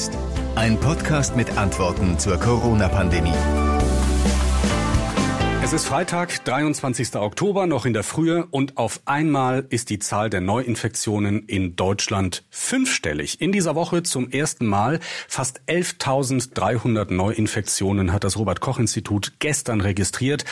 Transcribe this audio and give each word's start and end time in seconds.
jetzt? 0.00 0.18
Ein 0.54 0.78
Podcast 0.78 1.36
mit 1.36 1.58
Antworten 1.58 2.18
zur 2.18 2.38
Corona-Pandemie. 2.38 3.69
Es 5.70 5.82
ist 5.82 5.86
Freitag, 5.86 6.44
23. 6.46 7.14
Oktober, 7.14 7.68
noch 7.68 7.86
in 7.86 7.92
der 7.92 8.02
Frühe 8.02 8.44
und 8.50 8.76
auf 8.76 9.02
einmal 9.04 9.64
ist 9.68 9.88
die 9.88 10.00
Zahl 10.00 10.28
der 10.28 10.40
Neuinfektionen 10.40 11.46
in 11.46 11.76
Deutschland 11.76 12.42
fünfstellig. 12.50 13.40
In 13.40 13.52
dieser 13.52 13.76
Woche 13.76 14.02
zum 14.02 14.32
ersten 14.32 14.66
Mal 14.66 14.98
fast 15.28 15.60
11.300 15.68 17.14
Neuinfektionen 17.14 18.12
hat 18.12 18.24
das 18.24 18.36
Robert-Koch-Institut 18.36 19.34
gestern 19.38 19.80
registriert. 19.80 20.44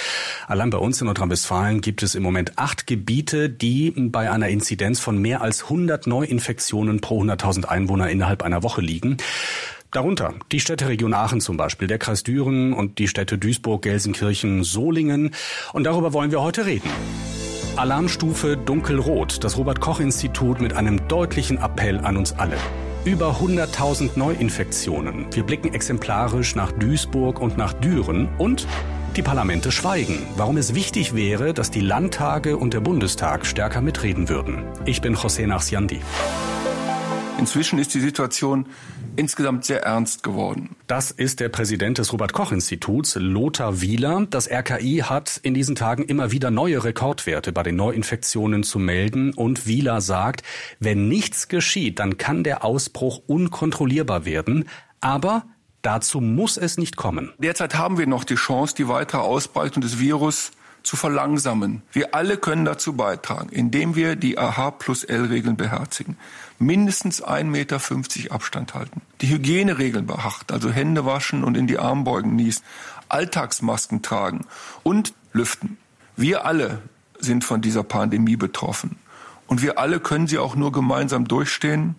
Allein 0.47 0.71
bei 0.71 0.79
uns 0.79 1.01
in 1.01 1.07
Nordrhein-Westfalen 1.07 1.81
gibt 1.81 2.05
es 2.05 2.15
im 2.15 2.23
Moment 2.23 2.57
acht 2.57 2.87
Gebiete, 2.87 3.51
die 3.51 3.91
bei 3.91 4.31
einer 4.31 4.47
Inzidenz 4.47 5.01
von 5.01 5.19
mehr 5.19 5.43
als 5.43 5.65
100 5.65 6.07
Neuinfektionen 6.07 7.01
pro 7.01 7.25
100.000 7.25 7.65
Einwohner 7.65 8.09
innerhalb 8.09 8.45
einer 8.45 8.63
Woche 8.63 8.83
liegen. 8.83 9.17
Darunter 9.91 10.35
die 10.53 10.61
Städteregion 10.61 11.15
Aachen 11.15 11.41
zum 11.41 11.57
Beispiel, 11.57 11.89
der 11.89 11.99
Kreis 11.99 12.23
Düren 12.23 12.75
und 12.75 12.99
die 12.99 13.09
Städte 13.09 13.39
Duisburg, 13.39 13.83
Gelsenkirchen, 13.83 14.63
Solingen. 14.63 15.31
Und 15.73 15.85
darüber 15.85 16.13
wollen 16.13 16.31
wir 16.31 16.43
heute 16.43 16.67
reden. 16.67 16.91
Alarmstufe 17.77 18.59
dunkelrot, 18.59 19.43
das 19.43 19.57
Robert 19.57 19.81
Koch 19.81 20.01
Institut 20.01 20.61
mit 20.61 20.75
einem 20.75 21.09
deutlichen 21.09 21.57
Appell 21.57 21.99
an 22.01 22.19
uns 22.19 22.33
alle. 22.33 22.57
Über 23.07 23.37
100.000 23.41 24.11
Neuinfektionen. 24.17 25.27
Wir 25.33 25.45
blicken 25.45 25.73
exemplarisch 25.73 26.55
nach 26.55 26.73
Duisburg 26.73 27.41
und 27.41 27.57
nach 27.57 27.73
Düren 27.73 28.29
und 28.37 28.67
die 29.17 29.23
Parlamente 29.23 29.73
schweigen. 29.73 30.27
Warum 30.37 30.59
es 30.59 30.75
wichtig 30.75 31.15
wäre, 31.15 31.55
dass 31.55 31.71
die 31.71 31.81
Landtage 31.81 32.59
und 32.59 32.75
der 32.75 32.81
Bundestag 32.81 33.47
stärker 33.47 33.81
mitreden 33.81 34.29
würden. 34.29 34.65
Ich 34.85 35.01
bin 35.01 35.17
José 35.17 35.47
Nachsiandi. 35.47 36.03
Inzwischen 37.39 37.79
ist 37.79 37.95
die 37.95 38.01
Situation 38.01 38.67
insgesamt 39.15 39.65
sehr 39.65 39.85
ernst 39.85 40.25
geworden. 40.25 40.75
Das 40.89 41.13
ist 41.13 41.39
der 41.39 41.49
Präsident 41.49 41.99
des 41.99 42.13
Robert 42.13 42.33
Koch 42.33 42.51
Instituts, 42.51 43.15
Lothar 43.15 43.81
Wieler. 43.81 44.27
Das 44.29 44.51
RKI 44.51 45.05
hat 45.05 45.39
in 45.45 45.55
diesen 45.55 45.77
Tagen 45.77 46.05
immer 46.05 46.33
wieder 46.33 46.51
neue 46.51 46.83
Rekordwerte 46.83 47.53
bei 47.53 47.63
den 47.63 47.77
Neuinfektionen 47.77 48.65
zu 48.65 48.81
melden 48.81 49.33
und 49.33 49.69
Wieler 49.69 50.01
sagt, 50.01 50.43
wenn 50.81 51.07
nichts 51.09 51.47
geschieht, 51.47 52.01
dann 52.01 52.19
kann 52.19 52.43
der 52.43 52.65
Ausbruch 52.65 53.23
unkontrollierbar 53.29 54.25
werden, 54.25 54.69
aber 55.01 55.47
dazu 55.83 56.21
muss 56.21 56.57
es 56.57 56.77
nicht 56.77 56.97
kommen. 56.97 57.33
Derzeit 57.39 57.77
haben 57.77 57.99
wir 57.99 58.09
noch 58.09 58.25
die 58.25 58.35
Chance, 58.35 58.75
die 58.77 58.89
weitere 58.89 59.21
Ausbreitung 59.21 59.81
des 59.81 60.01
Virus 60.01 60.51
zu 60.89 60.97
verlangsamen. 60.97 61.83
Wir 61.93 62.15
alle 62.15 62.39
können 62.39 62.65
dazu 62.65 62.95
beitragen, 62.95 63.51
indem 63.51 63.95
wir 63.95 64.17
die 64.17 64.39
AH 64.39 64.71
plus 64.71 65.05
L-Regeln 65.05 65.59
beherzigen. 65.59 66.17
Mindestens 66.59 67.23
1,50 67.23 67.45
Meter 67.45 68.35
Abstand 68.35 68.73
halten. 68.73 69.03
Die 69.21 69.29
Hygieneregeln 69.29 70.07
beachten, 70.07 70.51
also 70.51 70.71
Hände 70.71 71.05
waschen 71.05 71.45
und 71.45 71.59
in 71.59 71.67
die 71.67 71.79
Armbeugen 71.79 72.37
niesen. 72.37 72.63
Alltagsmasken 73.11 74.01
tragen 74.01 74.47
und 74.83 75.13
lüften. 75.35 75.77
Wir 76.17 76.47
alle 76.47 76.81
sind 77.19 77.45
von 77.45 77.61
dieser 77.61 77.83
Pandemie 77.83 78.37
betroffen. 78.37 78.97
Und 79.47 79.61
wir 79.61 79.79
alle 79.79 80.01
können 80.01 80.27
sie 80.27 80.39
auch 80.39 80.57
nur 80.57 80.73
gemeinsam 80.73 81.29
durchstehen. 81.29 81.97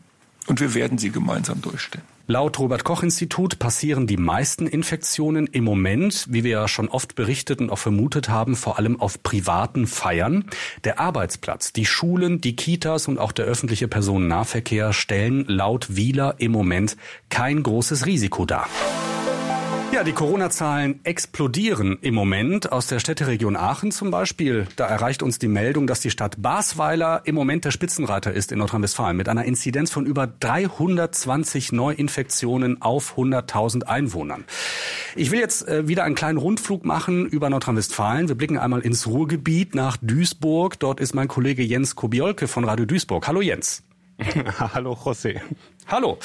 Und 0.49 0.59
wir 0.59 0.73
werden 0.73 0.97
sie 0.97 1.11
gemeinsam 1.11 1.61
durchstehen. 1.61 2.01
Laut 2.25 2.57
Robert 2.57 2.83
Koch 2.83 3.03
Institut 3.03 3.59
passieren 3.59 4.07
die 4.07 4.17
meisten 4.17 4.65
Infektionen 4.65 5.45
im 5.45 5.63
Moment, 5.63 6.25
wie 6.29 6.43
wir 6.43 6.51
ja 6.51 6.67
schon 6.67 6.89
oft 6.89 7.13
berichtet 7.13 7.59
und 7.59 7.69
auch 7.71 7.77
vermutet 7.77 8.29
haben, 8.29 8.55
vor 8.55 8.79
allem 8.79 8.99
auf 8.99 9.21
privaten 9.21 9.85
Feiern. 9.85 10.45
Der 10.83 10.99
Arbeitsplatz, 10.99 11.71
die 11.71 11.85
Schulen, 11.85 12.41
die 12.41 12.55
Kitas 12.55 13.07
und 13.07 13.19
auch 13.19 13.31
der 13.31 13.45
öffentliche 13.45 13.87
Personennahverkehr 13.87 14.91
stellen 14.91 15.45
laut 15.47 15.95
Wieler 15.95 16.35
im 16.39 16.51
Moment 16.51 16.97
kein 17.29 17.61
großes 17.61 18.07
Risiko 18.07 18.45
dar. 18.45 18.67
Ja, 19.91 20.03
die 20.03 20.13
Corona-Zahlen 20.13 20.99
explodieren 21.03 21.97
im 22.01 22.13
Moment. 22.13 22.71
Aus 22.71 22.85
der 22.85 22.99
Städteregion 22.99 23.55
Aachen 23.55 23.91
zum 23.91 24.11
Beispiel, 24.11 24.67
da 24.75 24.85
erreicht 24.85 25.23
uns 25.23 25.39
die 25.39 25.47
Meldung, 25.47 25.87
dass 25.87 25.99
die 25.99 26.11
Stadt 26.11 26.39
Basweiler 26.39 27.23
im 27.25 27.33
Moment 27.33 27.65
der 27.65 27.71
Spitzenreiter 27.71 28.31
ist 28.31 28.51
in 28.51 28.59
Nordrhein-Westfalen 28.59 29.17
mit 29.17 29.27
einer 29.27 29.45
Inzidenz 29.45 29.89
von 29.91 30.05
über 30.05 30.27
320 30.27 31.71
Neuinfektionen 31.71 32.83
auf 32.83 33.17
100.000 33.17 33.85
Einwohnern. 33.85 34.45
Ich 35.15 35.31
will 35.31 35.39
jetzt 35.39 35.67
äh, 35.67 35.87
wieder 35.87 36.03
einen 36.03 36.15
kleinen 36.15 36.37
Rundflug 36.37 36.85
machen 36.85 37.25
über 37.25 37.49
Nordrhein-Westfalen. 37.49 38.27
Wir 38.27 38.35
blicken 38.35 38.59
einmal 38.59 38.81
ins 38.81 39.07
Ruhrgebiet 39.07 39.73
nach 39.73 39.97
Duisburg. 39.97 40.77
Dort 40.77 40.99
ist 40.99 41.15
mein 41.15 41.27
Kollege 41.27 41.63
Jens 41.63 41.95
Kobiolke 41.95 42.47
von 42.47 42.63
Radio 42.63 42.85
Duisburg. 42.85 43.27
Hallo 43.27 43.41
Jens. 43.41 43.81
Hallo 44.73 44.93
José. 44.93 45.41
Hallo. 45.87 46.17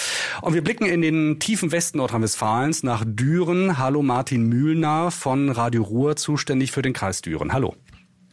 Und 0.42 0.54
wir 0.54 0.62
blicken 0.62 0.86
in 0.86 1.02
den 1.02 1.38
tiefen 1.38 1.72
Westen 1.72 1.98
Nordrhein-Westfalens 1.98 2.82
nach 2.82 3.04
Düren. 3.06 3.78
Hallo 3.78 4.02
Martin 4.02 4.48
Mühlner 4.48 5.10
von 5.10 5.48
Radio 5.50 5.82
Ruhr, 5.82 6.16
zuständig 6.16 6.72
für 6.72 6.82
den 6.82 6.92
Kreis 6.92 7.22
Düren. 7.22 7.52
Hallo. 7.52 7.74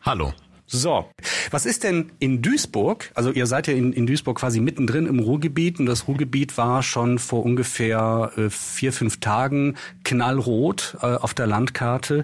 Hallo. 0.02 0.34
So, 0.66 1.06
was 1.52 1.66
ist 1.66 1.84
denn 1.84 2.14
in 2.20 2.42
Duisburg? 2.42 3.12
Also 3.14 3.32
ihr 3.32 3.46
seid 3.46 3.68
ja 3.68 3.74
in, 3.74 3.92
in 3.92 4.08
Duisburg 4.08 4.40
quasi 4.40 4.62
mittendrin 4.62 5.06
im 5.06 5.20
Ruhrgebiet 5.20 5.80
und 5.80 5.86
das 5.86 6.08
Ruhrgebiet 6.08 6.58
war 6.58 6.82
schon 6.82 7.20
vor 7.20 7.44
ungefähr 7.44 8.32
äh, 8.38 8.50
vier, 8.50 8.94
fünf 8.94 9.20
Tagen 9.20 9.76
knallrot 10.06 10.98
äh, 11.02 11.08
auf 11.08 11.34
der 11.34 11.46
Landkarte. 11.46 12.24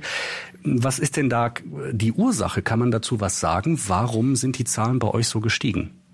Was 0.64 0.98
ist 0.98 1.18
denn 1.18 1.30
da 1.30 1.54
die 1.92 2.14
Ursache? 2.14 2.62
Kann 2.62 2.80
man 2.80 2.90
dazu 2.90 3.20
was 3.20 3.42
sagen? 3.42 3.78
Warum 3.88 4.38
sind 4.38 4.58
die 4.58 4.64
Zahlen 4.64 5.00
bei 5.00 5.10
euch 5.10 5.28
so 5.28 5.42
gestiegen? 5.42 6.07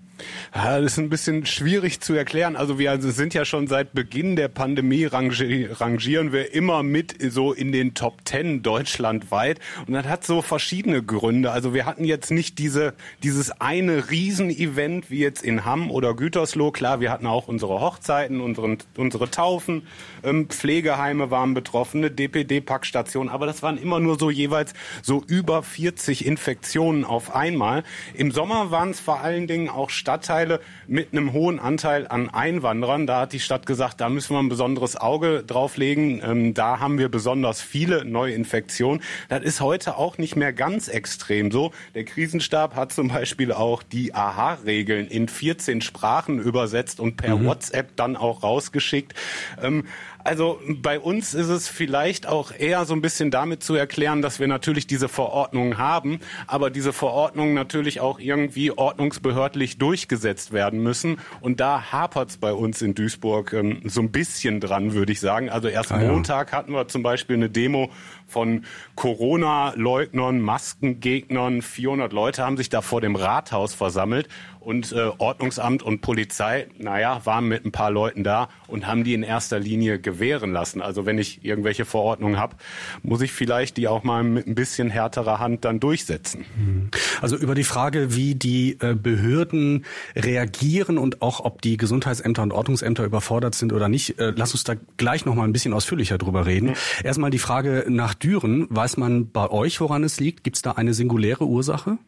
Ja, 0.54 0.80
das 0.80 0.92
ist 0.92 0.98
ein 0.98 1.08
bisschen 1.08 1.46
schwierig 1.46 2.00
zu 2.00 2.14
erklären. 2.14 2.56
Also 2.56 2.78
wir 2.78 3.00
sind 3.00 3.34
ja 3.34 3.44
schon 3.44 3.66
seit 3.66 3.92
Beginn 3.92 4.36
der 4.36 4.48
Pandemie 4.48 5.04
rangi 5.04 5.64
rangieren 5.70 6.32
wir 6.32 6.54
immer 6.54 6.82
mit 6.82 7.16
so 7.32 7.52
in 7.52 7.72
den 7.72 7.94
Top 7.94 8.24
Ten 8.24 8.62
deutschlandweit. 8.62 9.58
Und 9.86 9.94
das 9.94 10.06
hat 10.06 10.24
so 10.24 10.42
verschiedene 10.42 11.02
Gründe. 11.02 11.50
Also 11.50 11.74
wir 11.74 11.86
hatten 11.86 12.04
jetzt 12.04 12.30
nicht 12.30 12.58
diese, 12.58 12.94
dieses 13.22 13.60
eine 13.60 14.10
Riesenevent 14.10 15.10
wie 15.10 15.18
jetzt 15.18 15.42
in 15.42 15.64
Hamm 15.64 15.90
oder 15.90 16.14
Gütersloh. 16.14 16.70
Klar, 16.70 17.00
wir 17.00 17.10
hatten 17.10 17.26
auch 17.26 17.48
unsere 17.48 17.80
Hochzeiten, 17.80 18.40
unseren, 18.40 18.78
unsere 18.96 19.30
Taufen, 19.30 19.86
ähm, 20.22 20.48
Pflegeheime 20.48 21.30
waren 21.30 21.54
betroffen, 21.54 21.98
eine 21.98 22.10
DPD-Packstation. 22.10 23.28
Aber 23.28 23.46
das 23.46 23.62
waren 23.62 23.78
immer 23.78 23.98
nur 23.98 24.18
so 24.18 24.30
jeweils 24.30 24.74
so 25.02 25.22
über 25.26 25.62
40 25.62 26.24
Infektionen 26.24 27.04
auf 27.04 27.34
einmal. 27.34 27.82
Im 28.14 28.30
Sommer 28.30 28.70
waren 28.70 28.90
es 28.90 29.00
vor 29.00 29.20
allen 29.20 29.46
Dingen 29.46 29.68
auch 29.68 29.90
Stadtteile 30.04 30.60
mit 30.86 31.12
einem 31.12 31.32
hohen 31.32 31.58
Anteil 31.58 32.06
an 32.06 32.28
Einwanderern. 32.28 33.06
Da 33.06 33.22
hat 33.22 33.32
die 33.32 33.40
Stadt 33.40 33.64
gesagt, 33.64 34.02
da 34.02 34.10
müssen 34.10 34.34
wir 34.34 34.38
ein 34.38 34.50
besonderes 34.50 34.98
Auge 34.98 35.42
drauflegen. 35.46 36.20
Ähm, 36.22 36.52
da 36.52 36.78
haben 36.78 36.98
wir 36.98 37.08
besonders 37.08 37.62
viele 37.62 38.04
Neuinfektionen. 38.04 39.02
Das 39.30 39.42
ist 39.42 39.62
heute 39.62 39.96
auch 39.96 40.18
nicht 40.18 40.36
mehr 40.36 40.52
ganz 40.52 40.88
extrem 40.88 41.50
so. 41.50 41.72
Der 41.94 42.04
Krisenstab 42.04 42.76
hat 42.76 42.92
zum 42.92 43.08
Beispiel 43.08 43.50
auch 43.50 43.82
die 43.82 44.14
AHA-Regeln 44.14 45.08
in 45.08 45.26
14 45.26 45.80
Sprachen 45.80 46.38
übersetzt 46.38 47.00
und 47.00 47.16
per 47.16 47.38
mhm. 47.38 47.46
WhatsApp 47.46 47.96
dann 47.96 48.16
auch 48.18 48.42
rausgeschickt. 48.42 49.14
Ähm, 49.62 49.86
also 50.24 50.58
bei 50.66 50.98
uns 50.98 51.34
ist 51.34 51.48
es 51.48 51.68
vielleicht 51.68 52.26
auch 52.26 52.50
eher 52.56 52.86
so 52.86 52.94
ein 52.94 53.02
bisschen 53.02 53.30
damit 53.30 53.62
zu 53.62 53.74
erklären, 53.74 54.22
dass 54.22 54.40
wir 54.40 54.48
natürlich 54.48 54.86
diese 54.86 55.08
Verordnungen 55.08 55.76
haben, 55.76 56.20
aber 56.46 56.70
diese 56.70 56.94
Verordnungen 56.94 57.52
natürlich 57.52 58.00
auch 58.00 58.18
irgendwie 58.18 58.70
ordnungsbehördlich 58.70 59.76
durchgesetzt 59.76 60.52
werden 60.52 60.82
müssen. 60.82 61.18
Und 61.42 61.60
da 61.60 61.92
hapert 61.92 62.30
es 62.30 62.36
bei 62.38 62.54
uns 62.54 62.80
in 62.80 62.94
Duisburg 62.94 63.52
ähm, 63.52 63.82
so 63.84 64.00
ein 64.00 64.10
bisschen 64.10 64.60
dran, 64.60 64.94
würde 64.94 65.12
ich 65.12 65.20
sagen. 65.20 65.50
Also 65.50 65.68
erst 65.68 65.92
ah, 65.92 65.98
Montag 65.98 66.52
hatten 66.52 66.72
wir 66.72 66.88
zum 66.88 67.02
Beispiel 67.02 67.36
eine 67.36 67.50
Demo 67.50 67.90
von 68.26 68.64
Corona-Leugnern, 68.94 70.40
Maskengegnern. 70.40 71.60
400 71.60 72.12
Leute 72.14 72.42
haben 72.42 72.56
sich 72.56 72.70
da 72.70 72.80
vor 72.80 73.02
dem 73.02 73.16
Rathaus 73.16 73.74
versammelt 73.74 74.28
und 74.64 74.92
äh, 74.92 75.10
Ordnungsamt 75.18 75.82
und 75.82 76.00
Polizei, 76.00 76.66
naja, 76.78 77.20
waren 77.24 77.46
mit 77.46 77.64
ein 77.64 77.72
paar 77.72 77.90
Leuten 77.90 78.24
da 78.24 78.48
und 78.66 78.86
haben 78.86 79.04
die 79.04 79.14
in 79.14 79.22
erster 79.22 79.58
Linie 79.58 79.98
gewähren 79.98 80.52
lassen. 80.52 80.80
Also 80.80 81.06
wenn 81.06 81.18
ich 81.18 81.44
irgendwelche 81.44 81.84
Verordnungen 81.84 82.38
habe, 82.38 82.56
muss 83.02 83.20
ich 83.20 83.32
vielleicht 83.32 83.76
die 83.76 83.88
auch 83.88 84.04
mal 84.04 84.24
mit 84.24 84.46
ein 84.46 84.54
bisschen 84.54 84.90
härterer 84.90 85.38
Hand 85.38 85.64
dann 85.64 85.80
durchsetzen. 85.80 86.44
Mhm. 86.56 86.90
Also 87.20 87.36
über 87.36 87.54
die 87.54 87.64
Frage, 87.64 88.14
wie 88.16 88.34
die 88.34 88.78
äh, 88.80 88.94
Behörden 88.94 89.84
reagieren 90.16 90.98
und 90.98 91.22
auch 91.22 91.40
ob 91.40 91.62
die 91.62 91.76
Gesundheitsämter 91.76 92.42
und 92.42 92.52
Ordnungsämter 92.52 93.04
überfordert 93.04 93.54
sind 93.54 93.72
oder 93.72 93.88
nicht, 93.88 94.18
äh, 94.18 94.32
lass 94.34 94.52
uns 94.52 94.64
da 94.64 94.74
gleich 94.96 95.24
noch 95.24 95.34
mal 95.34 95.44
ein 95.44 95.52
bisschen 95.52 95.72
ausführlicher 95.72 96.18
drüber 96.18 96.46
reden. 96.46 96.70
Mhm. 96.70 96.74
Erstmal 97.04 97.30
die 97.30 97.38
Frage 97.38 97.86
nach 97.88 98.14
Düren. 98.14 98.66
Weiß 98.70 98.96
man 98.96 99.30
bei 99.30 99.50
euch, 99.50 99.80
woran 99.80 100.04
es 100.04 100.20
liegt? 100.20 100.44
Gibt 100.44 100.56
es 100.56 100.62
da 100.62 100.72
eine 100.72 100.94
singuläre 100.94 101.44
Ursache? 101.44 101.98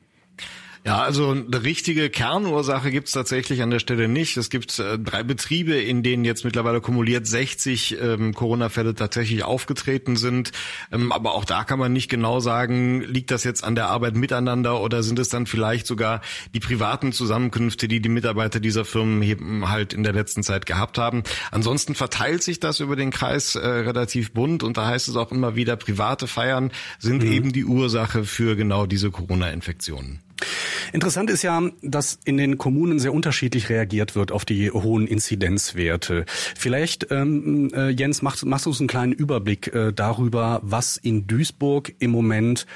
Ja, 0.86 1.02
also 1.02 1.30
eine 1.30 1.64
richtige 1.64 2.10
Kernursache 2.10 2.92
gibt's 2.92 3.10
tatsächlich 3.10 3.60
an 3.60 3.70
der 3.70 3.80
Stelle 3.80 4.06
nicht. 4.06 4.36
Es 4.36 4.50
gibt 4.50 4.78
äh, 4.78 5.00
drei 5.00 5.24
Betriebe, 5.24 5.74
in 5.74 6.04
denen 6.04 6.24
jetzt 6.24 6.44
mittlerweile 6.44 6.80
kumuliert 6.80 7.26
60 7.26 8.00
ähm, 8.00 8.34
Corona-Fälle 8.34 8.94
tatsächlich 8.94 9.42
aufgetreten 9.42 10.14
sind. 10.14 10.52
Ähm, 10.92 11.10
aber 11.10 11.34
auch 11.34 11.44
da 11.44 11.64
kann 11.64 11.80
man 11.80 11.92
nicht 11.92 12.08
genau 12.08 12.38
sagen, 12.38 13.00
liegt 13.00 13.32
das 13.32 13.42
jetzt 13.42 13.64
an 13.64 13.74
der 13.74 13.88
Arbeit 13.88 14.14
miteinander 14.14 14.80
oder 14.80 15.02
sind 15.02 15.18
es 15.18 15.28
dann 15.28 15.46
vielleicht 15.46 15.88
sogar 15.88 16.20
die 16.54 16.60
privaten 16.60 17.12
Zusammenkünfte, 17.12 17.88
die 17.88 18.00
die 18.00 18.08
Mitarbeiter 18.08 18.60
dieser 18.60 18.84
Firmen 18.84 19.22
eben 19.22 19.68
halt 19.68 19.92
in 19.92 20.04
der 20.04 20.12
letzten 20.12 20.44
Zeit 20.44 20.66
gehabt 20.66 20.98
haben. 20.98 21.24
Ansonsten 21.50 21.96
verteilt 21.96 22.44
sich 22.44 22.60
das 22.60 22.78
über 22.78 22.94
den 22.94 23.10
Kreis 23.10 23.56
äh, 23.56 23.66
relativ 23.66 24.30
bunt 24.34 24.62
und 24.62 24.76
da 24.76 24.86
heißt 24.86 25.08
es 25.08 25.16
auch 25.16 25.32
immer 25.32 25.56
wieder, 25.56 25.74
private 25.74 26.28
Feiern 26.28 26.70
sind 27.00 27.24
mhm. 27.24 27.32
eben 27.32 27.52
die 27.52 27.64
Ursache 27.64 28.22
für 28.22 28.54
genau 28.54 28.86
diese 28.86 29.10
Corona-Infektionen. 29.10 30.20
Interessant 30.92 31.30
ist 31.30 31.42
ja, 31.42 31.62
dass 31.82 32.18
in 32.24 32.36
den 32.36 32.58
Kommunen 32.58 32.98
sehr 32.98 33.12
unterschiedlich 33.12 33.68
reagiert 33.68 34.14
wird 34.14 34.32
auf 34.32 34.44
die 34.44 34.70
hohen 34.70 35.06
Inzidenzwerte. 35.06 36.24
Vielleicht, 36.56 37.10
ähm, 37.10 37.70
äh, 37.74 37.90
Jens, 37.90 38.22
machst, 38.22 38.44
machst 38.44 38.66
du 38.66 38.70
uns 38.70 38.80
einen 38.80 38.88
kleinen 38.88 39.12
Überblick 39.12 39.74
äh, 39.74 39.92
darüber, 39.92 40.60
was 40.62 40.96
in 40.96 41.26
Duisburg 41.26 41.94
im 41.98 42.10
Moment 42.10 42.66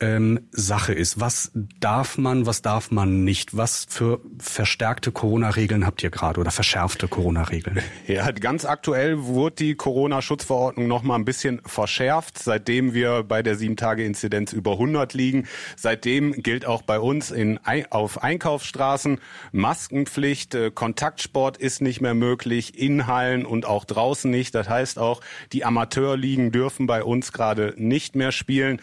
ähm, 0.00 0.48
Sache 0.52 0.92
ist. 0.92 1.20
Was 1.20 1.50
darf 1.54 2.18
man, 2.18 2.46
was 2.46 2.62
darf 2.62 2.90
man 2.90 3.24
nicht? 3.24 3.56
Was 3.56 3.86
für 3.88 4.20
verstärkte 4.38 5.12
Corona-Regeln 5.12 5.86
habt 5.86 6.02
ihr 6.02 6.10
gerade 6.10 6.40
oder 6.40 6.50
verschärfte 6.50 7.08
Corona-Regeln? 7.08 7.80
Ja, 8.06 8.30
ganz 8.30 8.64
aktuell 8.64 9.24
wurde 9.24 9.56
die 9.56 9.74
Corona-Schutzverordnung 9.74 10.88
noch 10.88 11.02
mal 11.02 11.16
ein 11.16 11.24
bisschen 11.24 11.60
verschärft, 11.66 12.38
seitdem 12.38 12.94
wir 12.94 13.22
bei 13.22 13.42
der 13.42 13.56
7-Tage-Inzidenz 13.56 14.52
über 14.52 14.72
100 14.72 15.12
liegen. 15.12 15.46
Seitdem 15.76 16.32
gilt 16.42 16.64
auch 16.64 16.82
bei 16.82 16.98
uns 17.00 17.30
in, 17.30 17.60
auf 17.90 18.22
Einkaufsstraßen 18.22 19.20
Maskenpflicht, 19.52 20.54
äh, 20.54 20.70
Kontaktsport 20.70 21.58
ist 21.58 21.82
nicht 21.82 22.00
mehr 22.00 22.14
möglich, 22.14 22.78
in 22.78 23.06
Hallen 23.06 23.44
und 23.44 23.66
auch 23.66 23.84
draußen 23.84 24.30
nicht. 24.30 24.54
Das 24.54 24.68
heißt 24.68 24.98
auch, 24.98 25.20
die 25.52 25.64
Amateurligen 25.64 26.50
dürfen 26.50 26.86
bei 26.86 27.02
uns 27.04 27.32
gerade 27.32 27.74
nicht 27.76 28.16
mehr 28.16 28.32
spielen. 28.32 28.80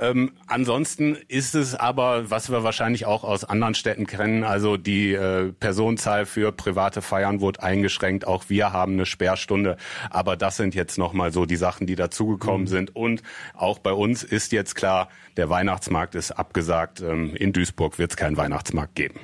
Ähm, 0.00 0.32
ansonsten 0.46 1.16
ist 1.28 1.54
es 1.54 1.74
aber, 1.74 2.30
was 2.30 2.50
wir 2.50 2.64
wahrscheinlich 2.64 3.04
auch 3.04 3.22
aus 3.22 3.44
anderen 3.44 3.74
Städten 3.74 4.06
kennen, 4.06 4.44
also 4.44 4.78
die 4.78 5.12
äh, 5.12 5.52
Personenzahl 5.52 6.24
für 6.24 6.52
private 6.52 7.02
Feiern 7.02 7.40
wurde 7.40 7.62
eingeschränkt. 7.62 8.26
Auch 8.26 8.44
wir 8.48 8.72
haben 8.72 8.94
eine 8.94 9.04
Sperrstunde. 9.04 9.76
Aber 10.08 10.36
das 10.36 10.56
sind 10.56 10.74
jetzt 10.74 10.96
nochmal 10.96 11.32
so 11.32 11.44
die 11.44 11.56
Sachen, 11.56 11.86
die 11.86 11.96
dazugekommen 11.96 12.62
mhm. 12.62 12.68
sind. 12.68 12.96
Und 12.96 13.22
auch 13.54 13.78
bei 13.78 13.92
uns 13.92 14.22
ist 14.22 14.52
jetzt 14.52 14.74
klar, 14.74 15.08
der 15.36 15.50
Weihnachtsmarkt 15.50 16.14
ist 16.14 16.32
abgesagt. 16.32 17.02
Ähm, 17.02 17.36
in 17.36 17.52
Duisburg 17.52 17.98
wird 17.98 18.12
es 18.12 18.16
keinen 18.16 18.38
Weihnachtsmarkt 18.38 18.94
geben. 18.94 19.20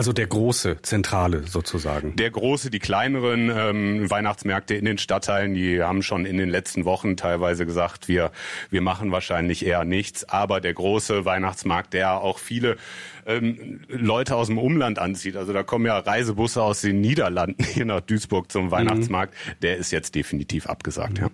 Also 0.00 0.14
der 0.14 0.28
große, 0.28 0.78
zentrale 0.80 1.46
sozusagen. 1.46 2.16
Der 2.16 2.30
große, 2.30 2.70
die 2.70 2.78
kleineren 2.78 3.52
ähm, 3.54 4.08
Weihnachtsmärkte 4.10 4.74
in 4.74 4.86
den 4.86 4.96
Stadtteilen, 4.96 5.52
die 5.52 5.82
haben 5.82 6.02
schon 6.02 6.24
in 6.24 6.38
den 6.38 6.48
letzten 6.48 6.86
Wochen 6.86 7.18
teilweise 7.18 7.66
gesagt, 7.66 8.08
wir, 8.08 8.32
wir 8.70 8.80
machen 8.80 9.12
wahrscheinlich 9.12 9.62
eher 9.62 9.84
nichts. 9.84 10.26
Aber 10.26 10.62
der 10.62 10.72
große 10.72 11.26
Weihnachtsmarkt, 11.26 11.92
der 11.92 12.22
auch 12.22 12.38
viele 12.38 12.78
ähm, 13.26 13.82
Leute 13.88 14.36
aus 14.36 14.46
dem 14.46 14.56
Umland 14.56 14.98
anzieht, 14.98 15.36
also 15.36 15.52
da 15.52 15.64
kommen 15.64 15.84
ja 15.84 15.98
Reisebusse 15.98 16.62
aus 16.62 16.80
den 16.80 17.02
Niederlanden 17.02 17.62
hier 17.74 17.84
nach 17.84 18.00
Duisburg 18.00 18.50
zum 18.50 18.64
mhm. 18.64 18.70
Weihnachtsmarkt, 18.70 19.34
mhm. 19.34 19.50
der 19.60 19.76
ist 19.76 19.90
jetzt 19.90 20.14
definitiv 20.14 20.66
abgesagt, 20.66 21.18
mhm. 21.18 21.24
ja. 21.24 21.30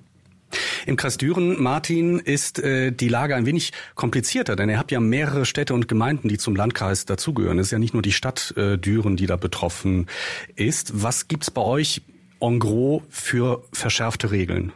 Im 0.87 0.95
Kreis 0.95 1.17
Düren, 1.17 1.61
Martin, 1.61 2.21
ist 2.21 2.61
äh, 2.61 2.93
die 2.93 3.09
Lage 3.09 3.35
ein 3.35 3.45
wenig 3.45 3.73
komplizierter, 3.97 4.55
denn 4.55 4.69
ihr 4.69 4.79
habt 4.79 4.93
ja 4.93 5.01
mehrere 5.01 5.45
Städte 5.45 5.75
und 5.75 5.89
Gemeinden, 5.89 6.29
die 6.29 6.39
zum 6.39 6.55
Landkreis 6.55 7.07
dazugehören. 7.07 7.59
Es 7.59 7.67
ist 7.67 7.71
ja 7.73 7.81
nicht 7.81 7.93
nur 7.93 8.03
die 8.03 8.13
Stadt 8.13 8.55
äh, 8.57 8.79
Düren, 8.79 9.17
die 9.17 9.27
da 9.27 9.35
betroffen 9.35 10.07
ist. 10.55 11.03
Was 11.03 11.27
gibt's 11.27 11.51
bei 11.51 11.61
euch 11.61 12.03
en 12.39 12.61
gros 12.61 13.03
für 13.11 13.65
verschärfte 13.73 14.31
Regeln? 14.31 14.73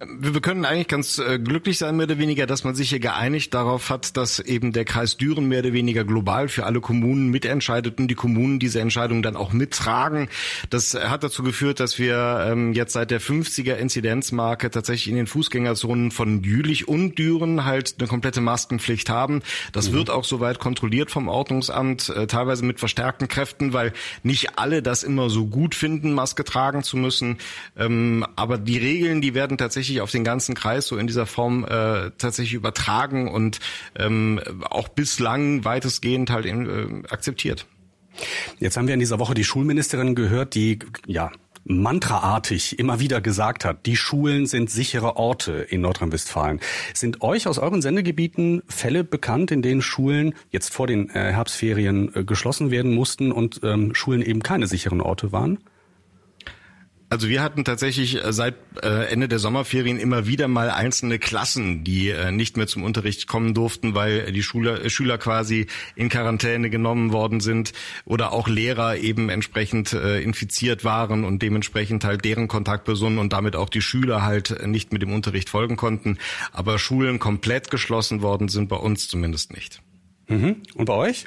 Wir 0.00 0.40
können 0.40 0.64
eigentlich 0.64 0.86
ganz 0.86 1.18
äh, 1.18 1.40
glücklich 1.40 1.76
sein, 1.76 1.96
mehr 1.96 2.06
oder 2.06 2.18
weniger, 2.18 2.46
dass 2.46 2.62
man 2.62 2.76
sich 2.76 2.90
hier 2.90 3.00
geeinigt 3.00 3.52
darauf 3.52 3.90
hat, 3.90 4.16
dass 4.16 4.38
eben 4.38 4.72
der 4.72 4.84
Kreis 4.84 5.16
Düren 5.16 5.48
mehr 5.48 5.58
oder 5.58 5.72
weniger 5.72 6.04
global 6.04 6.46
für 6.48 6.66
alle 6.66 6.80
Kommunen 6.80 7.30
mitentscheidet 7.30 7.98
und 7.98 8.06
die 8.06 8.14
Kommunen 8.14 8.60
diese 8.60 8.78
Entscheidung 8.78 9.24
dann 9.24 9.34
auch 9.34 9.52
mittragen. 9.52 10.28
Das 10.70 10.94
hat 10.94 11.24
dazu 11.24 11.42
geführt, 11.42 11.80
dass 11.80 11.98
wir 11.98 12.46
ähm, 12.48 12.74
jetzt 12.74 12.92
seit 12.92 13.10
der 13.10 13.20
50er 13.20 13.74
Inzidenzmarke 13.74 14.70
tatsächlich 14.70 15.08
in 15.08 15.16
den 15.16 15.26
Fußgängerzonen 15.26 16.12
von 16.12 16.44
Jülich 16.44 16.86
und 16.86 17.18
Düren 17.18 17.64
halt 17.64 17.96
eine 17.98 18.06
komplette 18.06 18.40
Maskenpflicht 18.40 19.10
haben. 19.10 19.42
Das 19.72 19.90
mhm. 19.90 19.94
wird 19.94 20.10
auch 20.10 20.24
soweit 20.24 20.60
kontrolliert 20.60 21.10
vom 21.10 21.26
Ordnungsamt, 21.26 22.08
äh, 22.10 22.28
teilweise 22.28 22.64
mit 22.64 22.78
verstärkten 22.78 23.26
Kräften, 23.26 23.72
weil 23.72 23.92
nicht 24.22 24.60
alle 24.60 24.80
das 24.80 25.02
immer 25.02 25.28
so 25.28 25.46
gut 25.46 25.74
finden, 25.74 26.12
Maske 26.12 26.44
tragen 26.44 26.84
zu 26.84 26.96
müssen. 26.96 27.38
Ähm, 27.76 28.24
aber 28.36 28.58
die 28.58 28.78
Regeln, 28.78 29.20
die 29.20 29.34
werden 29.34 29.58
tatsächlich 29.58 29.87
tatsächlich 29.88 30.00
auf 30.02 30.10
den 30.10 30.24
ganzen 30.24 30.54
Kreis 30.54 30.86
so 30.86 30.98
in 30.98 31.06
dieser 31.06 31.26
Form 31.26 31.64
äh, 31.64 32.10
tatsächlich 32.18 32.54
übertragen 32.54 33.28
und 33.28 33.58
ähm, 33.96 34.40
auch 34.68 34.88
bislang 34.88 35.64
weitestgehend 35.64 36.30
halt 36.30 36.44
äh, 36.44 37.02
akzeptiert. 37.08 37.66
Jetzt 38.58 38.76
haben 38.76 38.86
wir 38.86 38.94
in 38.94 39.00
dieser 39.00 39.18
Woche 39.18 39.34
die 39.34 39.44
Schulministerin 39.44 40.14
gehört, 40.14 40.54
die 40.54 40.80
ja 41.06 41.30
mantraartig 41.64 42.78
immer 42.78 42.98
wieder 43.00 43.20
gesagt 43.20 43.64
hat, 43.64 43.86
die 43.86 43.96
Schulen 43.96 44.46
sind 44.46 44.70
sichere 44.70 45.16
Orte 45.16 45.52
in 45.52 45.82
Nordrhein-Westfalen. 45.82 46.60
Sind 46.94 47.22
euch 47.22 47.46
aus 47.46 47.58
euren 47.58 47.82
Sendegebieten 47.82 48.62
Fälle 48.68 49.04
bekannt, 49.04 49.50
in 49.50 49.62
denen 49.62 49.82
Schulen 49.82 50.34
jetzt 50.50 50.72
vor 50.72 50.86
den 50.86 51.10
äh, 51.10 51.32
Herbstferien 51.32 52.14
äh, 52.14 52.24
geschlossen 52.24 52.70
werden 52.70 52.94
mussten 52.94 53.32
und 53.32 53.60
ähm, 53.62 53.94
Schulen 53.94 54.22
eben 54.22 54.42
keine 54.42 54.66
sicheren 54.66 55.00
Orte 55.00 55.30
waren? 55.32 55.58
Also 57.10 57.28
wir 57.28 57.42
hatten 57.42 57.64
tatsächlich 57.64 58.22
äh, 58.22 58.32
seit 58.32 58.54
äh, 58.82 59.10
Ende 59.10 59.28
der 59.28 59.38
Sommerferien 59.38 59.98
immer 59.98 60.26
wieder 60.26 60.46
mal 60.46 60.70
einzelne 60.70 61.18
Klassen, 61.18 61.82
die 61.82 62.10
äh, 62.10 62.30
nicht 62.32 62.58
mehr 62.58 62.66
zum 62.66 62.82
Unterricht 62.82 63.26
kommen 63.26 63.54
durften, 63.54 63.94
weil 63.94 64.30
die 64.32 64.42
Schüler, 64.42 64.90
Schüler 64.90 65.16
quasi 65.16 65.68
in 65.96 66.10
Quarantäne 66.10 66.68
genommen 66.68 67.12
worden 67.12 67.40
sind 67.40 67.72
oder 68.04 68.32
auch 68.32 68.46
Lehrer 68.46 68.96
eben 68.96 69.30
entsprechend 69.30 69.92
infiziert 69.92 70.84
waren 70.84 71.24
und 71.24 71.42
dementsprechend 71.42 72.04
halt 72.04 72.24
deren 72.24 72.48
Kontaktpersonen 72.48 73.18
und 73.18 73.32
damit 73.32 73.56
auch 73.56 73.68
die 73.68 73.80
Schüler 73.80 74.22
halt 74.22 74.66
nicht 74.66 74.92
mit 74.92 75.02
dem 75.02 75.12
Unterricht 75.12 75.48
folgen 75.48 75.76
konnten. 75.76 76.18
Aber 76.52 76.78
Schulen 76.78 77.18
komplett 77.18 77.70
geschlossen 77.70 78.22
worden 78.22 78.48
sind 78.48 78.68
bei 78.68 78.76
uns 78.76 79.08
zumindest 79.08 79.54
nicht. 79.54 79.80
Mhm. 80.28 80.56
Und 80.74 80.84
bei 80.84 80.94
euch? 80.94 81.26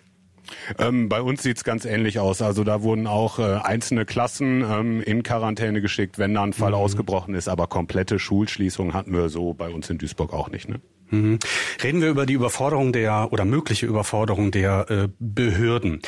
Ähm, 0.77 1.09
bei 1.09 1.21
uns 1.21 1.43
sieht's 1.43 1.63
ganz 1.63 1.85
ähnlich 1.85 2.19
aus. 2.19 2.41
Also 2.41 2.63
da 2.63 2.81
wurden 2.81 3.07
auch 3.07 3.39
äh, 3.39 3.59
einzelne 3.63 4.05
Klassen 4.05 4.63
ähm, 4.63 5.01
in 5.01 5.23
Quarantäne 5.23 5.81
geschickt, 5.81 6.17
wenn 6.19 6.33
da 6.33 6.43
ein 6.43 6.53
Fall 6.53 6.71
mhm. 6.71 6.77
ausgebrochen 6.77 7.33
ist. 7.35 7.47
Aber 7.47 7.67
komplette 7.67 8.19
Schulschließung 8.19 8.93
hatten 8.93 9.13
wir 9.13 9.29
so 9.29 9.53
bei 9.53 9.69
uns 9.69 9.89
in 9.89 9.97
Duisburg 9.97 10.33
auch 10.33 10.49
nicht. 10.49 10.69
Ne? 10.69 10.79
Mhm. 11.11 11.39
Reden 11.83 12.01
wir 12.01 12.09
über 12.09 12.25
die 12.25 12.33
Überforderung 12.33 12.93
der 12.93 13.31
oder 13.31 13.45
mögliche 13.45 13.85
Überforderung 13.85 14.51
der 14.51 14.89
äh, 14.89 15.07
Behörden. 15.19 16.01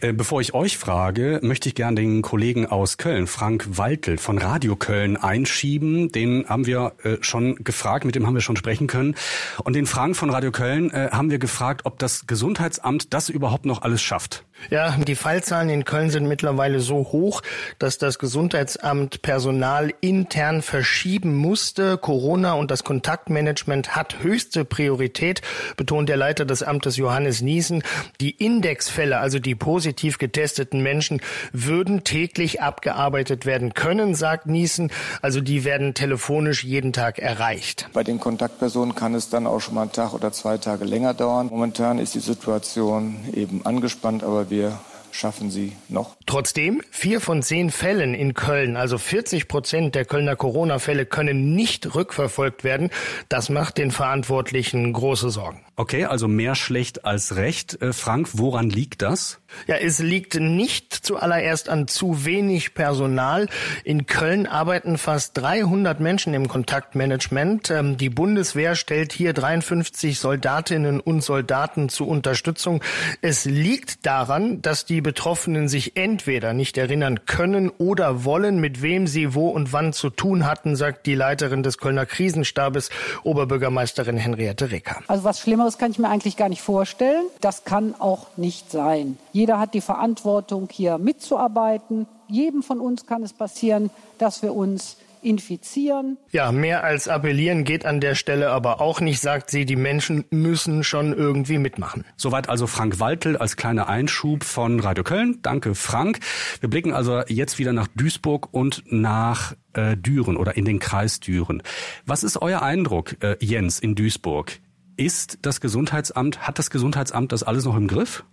Äh, 0.00 0.12
bevor 0.12 0.40
ich 0.40 0.54
euch 0.54 0.76
frage, 0.76 1.40
möchte 1.42 1.68
ich 1.68 1.74
gern 1.74 1.94
den 1.94 2.20
Kollegen 2.22 2.66
aus 2.66 2.98
Köln, 2.98 3.26
Frank 3.26 3.78
Waltel 3.78 4.18
von 4.18 4.38
Radio 4.38 4.76
Köln, 4.76 5.16
einschieben. 5.16 6.10
Den 6.10 6.48
haben 6.48 6.66
wir 6.66 6.92
äh, 7.04 7.16
schon 7.20 7.56
gefragt, 7.56 8.04
mit 8.04 8.14
dem 8.14 8.26
haben 8.26 8.34
wir 8.34 8.40
schon 8.40 8.56
sprechen 8.56 8.88
können. 8.88 9.14
Und 9.62 9.74
den 9.74 9.86
Frank 9.86 10.16
von 10.16 10.30
Radio 10.30 10.50
Köln 10.50 10.90
äh, 10.90 11.10
haben 11.12 11.30
wir 11.30 11.38
gefragt, 11.38 11.82
ob 11.84 11.98
das 11.98 12.26
Gesundheitsamt 12.26 13.14
das 13.14 13.28
überhaupt 13.28 13.66
noch 13.66 13.82
alles 13.82 14.02
schafft. 14.02 14.44
Ja, 14.68 14.96
die 14.96 15.14
Fallzahlen 15.14 15.70
in 15.70 15.84
Köln 15.84 16.10
sind 16.10 16.28
mittlerweile 16.28 16.80
so 16.80 16.96
hoch, 16.96 17.42
dass 17.78 17.98
das 17.98 18.18
Gesundheitsamt 18.18 19.22
Personal 19.22 19.92
intern 20.00 20.62
verschieben 20.62 21.34
musste. 21.34 21.96
Corona 21.96 22.52
und 22.52 22.70
das 22.70 22.84
Kontaktmanagement 22.84 23.96
hat 23.96 24.22
höchste 24.22 24.64
Priorität, 24.64 25.40
betont 25.76 26.08
der 26.08 26.16
Leiter 26.16 26.44
des 26.44 26.62
Amtes 26.62 26.96
Johannes 26.96 27.40
Niesen. 27.40 27.82
Die 28.20 28.30
Indexfälle, 28.30 29.18
also 29.18 29.38
die 29.38 29.54
positiv 29.54 30.18
getesteten 30.18 30.82
Menschen, 30.82 31.20
würden 31.52 32.04
täglich 32.04 32.60
abgearbeitet 32.60 33.46
werden 33.46 33.74
können, 33.74 34.14
sagt 34.14 34.46
Niesen. 34.46 34.90
Also 35.22 35.40
die 35.40 35.64
werden 35.64 35.94
telefonisch 35.94 36.64
jeden 36.64 36.92
Tag 36.92 37.18
erreicht. 37.18 37.88
Bei 37.92 38.04
den 38.04 38.20
Kontaktpersonen 38.20 38.94
kann 38.94 39.14
es 39.14 39.30
dann 39.30 39.46
auch 39.46 39.60
schon 39.60 39.74
mal 39.74 39.82
einen 39.82 39.92
Tag 39.92 40.12
oder 40.12 40.32
zwei 40.32 40.58
Tage 40.58 40.84
länger 40.84 41.14
dauern. 41.14 41.48
Momentan 41.50 41.98
ist 41.98 42.14
die 42.14 42.20
Situation 42.20 43.16
eben 43.32 43.64
angespannt, 43.64 44.22
aber 44.22 44.49
wir 44.50 44.78
schaffen 45.12 45.50
sie 45.50 45.72
noch. 45.88 46.16
Trotzdem, 46.26 46.82
vier 46.90 47.20
von 47.20 47.42
zehn 47.42 47.70
Fällen 47.70 48.14
in 48.14 48.34
Köln, 48.34 48.76
also 48.76 48.98
40 48.98 49.48
Prozent 49.48 49.94
der 49.94 50.04
Kölner 50.04 50.36
Corona-Fälle 50.36 51.06
können 51.06 51.54
nicht 51.54 51.94
rückverfolgt 51.94 52.64
werden. 52.64 52.90
Das 53.28 53.48
macht 53.48 53.78
den 53.78 53.90
Verantwortlichen 53.90 54.92
große 54.92 55.30
Sorgen. 55.30 55.60
Okay, 55.76 56.04
also 56.04 56.28
mehr 56.28 56.54
schlecht 56.54 57.04
als 57.04 57.36
recht. 57.36 57.80
Äh, 57.82 57.92
Frank, 57.92 58.30
woran 58.34 58.70
liegt 58.70 59.02
das? 59.02 59.39
Ja, 59.66 59.76
es 59.76 59.98
liegt 59.98 60.38
nicht 60.38 60.94
zuallererst 60.94 61.68
an 61.68 61.88
zu 61.88 62.24
wenig 62.24 62.74
Personal. 62.74 63.48
In 63.84 64.06
Köln 64.06 64.46
arbeiten 64.46 64.98
fast 64.98 65.36
300 65.38 66.00
Menschen 66.00 66.34
im 66.34 66.48
Kontaktmanagement. 66.48 67.70
Ähm, 67.70 67.96
die 67.96 68.10
Bundeswehr 68.10 68.74
stellt 68.74 69.12
hier 69.12 69.32
53 69.32 70.18
Soldatinnen 70.18 71.00
und 71.00 71.22
Soldaten 71.22 71.88
zur 71.88 72.08
Unterstützung. 72.08 72.82
Es 73.22 73.44
liegt 73.44 74.06
daran, 74.06 74.62
dass 74.62 74.84
die 74.84 75.00
Betroffenen 75.00 75.68
sich 75.68 75.96
entweder 75.96 76.52
nicht 76.52 76.78
erinnern 76.78 77.26
können 77.26 77.70
oder 77.70 78.24
wollen, 78.24 78.60
mit 78.60 78.82
wem 78.82 79.06
sie 79.06 79.34
wo 79.34 79.48
und 79.48 79.72
wann 79.72 79.92
zu 79.92 80.10
tun 80.10 80.46
hatten, 80.46 80.76
sagt 80.76 81.06
die 81.06 81.14
Leiterin 81.14 81.62
des 81.62 81.78
Kölner 81.78 82.06
Krisenstabes, 82.06 82.90
Oberbürgermeisterin 83.22 84.16
Henriette 84.16 84.70
Recker. 84.70 85.02
Also 85.06 85.24
was 85.24 85.40
Schlimmeres 85.40 85.78
kann 85.78 85.90
ich 85.90 85.98
mir 85.98 86.08
eigentlich 86.08 86.36
gar 86.36 86.48
nicht 86.48 86.62
vorstellen. 86.62 87.24
Das 87.40 87.64
kann 87.64 87.94
auch 87.98 88.26
nicht 88.36 88.70
sein. 88.70 89.18
Jeder 89.32 89.58
hat 89.58 89.74
die 89.74 89.80
Verantwortung, 89.80 90.68
hier 90.70 90.98
mitzuarbeiten. 90.98 92.06
Jedem 92.28 92.62
von 92.62 92.80
uns 92.80 93.06
kann 93.06 93.22
es 93.22 93.32
passieren, 93.32 93.90
dass 94.18 94.42
wir 94.42 94.54
uns 94.54 94.96
infizieren. 95.22 96.18
Ja, 96.30 96.52
mehr 96.52 96.84
als 96.84 97.08
appellieren 97.08 97.64
geht 97.64 97.84
an 97.84 98.00
der 98.00 98.14
Stelle 98.14 98.50
aber 98.50 98.80
auch 98.80 99.00
nicht, 99.00 99.20
sagt 99.20 99.50
sie. 99.50 99.64
Die 99.64 99.76
Menschen 99.76 100.24
müssen 100.30 100.84
schon 100.84 101.12
irgendwie 101.12 101.58
mitmachen. 101.58 102.04
Soweit 102.16 102.48
also 102.48 102.66
Frank 102.66 103.00
Waltel 103.00 103.36
als 103.36 103.56
kleiner 103.56 103.88
Einschub 103.88 104.44
von 104.44 104.80
Radio 104.80 105.04
Köln. 105.04 105.38
Danke, 105.42 105.74
Frank. 105.74 106.20
Wir 106.60 106.70
blicken 106.70 106.92
also 106.92 107.22
jetzt 107.28 107.58
wieder 107.58 107.72
nach 107.72 107.88
Duisburg 107.94 108.48
und 108.52 108.82
nach 108.86 109.54
äh, 109.74 109.96
Düren 109.96 110.36
oder 110.36 110.56
in 110.56 110.64
den 110.64 110.78
Kreis 110.78 111.20
Düren. 111.20 111.62
Was 112.06 112.22
ist 112.22 112.40
euer 112.40 112.62
Eindruck, 112.62 113.22
äh, 113.22 113.36
Jens, 113.40 113.78
in 113.78 113.94
Duisburg? 113.94 114.52
Ist 114.96 115.38
das 115.42 115.60
Gesundheitsamt, 115.60 116.46
hat 116.46 116.58
das 116.58 116.70
Gesundheitsamt 116.70 117.32
das 117.32 117.42
alles 117.42 117.64
noch 117.64 117.76
im 117.76 117.88
Griff? 117.88 118.24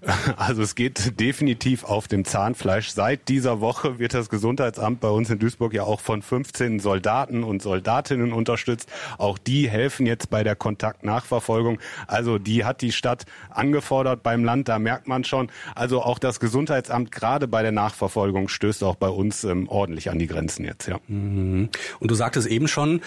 Also 0.36 0.62
es 0.62 0.74
geht 0.74 1.20
definitiv 1.20 1.84
auf 1.84 2.08
dem 2.08 2.24
Zahnfleisch. 2.24 2.90
Seit 2.90 3.28
dieser 3.28 3.60
Woche 3.60 3.98
wird 3.98 4.14
das 4.14 4.28
Gesundheitsamt 4.28 5.00
bei 5.00 5.08
uns 5.08 5.30
in 5.30 5.38
Duisburg 5.38 5.74
ja 5.74 5.82
auch 5.82 6.00
von 6.00 6.22
15 6.22 6.80
Soldaten 6.80 7.44
und 7.44 7.62
Soldatinnen 7.62 8.32
unterstützt. 8.32 8.88
Auch 9.18 9.38
die 9.38 9.68
helfen 9.68 10.06
jetzt 10.06 10.30
bei 10.30 10.42
der 10.42 10.56
Kontaktnachverfolgung. 10.56 11.78
Also 12.06 12.38
die 12.38 12.64
hat 12.64 12.80
die 12.82 12.92
Stadt 12.92 13.24
angefordert 13.50 14.22
beim 14.22 14.44
Land, 14.44 14.68
da 14.68 14.78
merkt 14.78 15.08
man 15.08 15.24
schon. 15.24 15.50
Also 15.74 16.02
auch 16.02 16.18
das 16.18 16.40
Gesundheitsamt 16.40 17.12
gerade 17.12 17.48
bei 17.48 17.62
der 17.62 17.72
Nachverfolgung 17.72 18.48
stößt 18.48 18.84
auch 18.84 18.96
bei 18.96 19.08
uns 19.08 19.44
ähm, 19.44 19.68
ordentlich 19.68 20.10
an 20.10 20.18
die 20.18 20.26
Grenzen 20.26 20.64
jetzt, 20.64 20.88
ja. 20.88 20.98
Mhm. 21.08 21.68
Und 21.98 22.10
du 22.10 22.14
sagtest 22.14 22.46
eben 22.46 22.68
schon, 22.68 23.00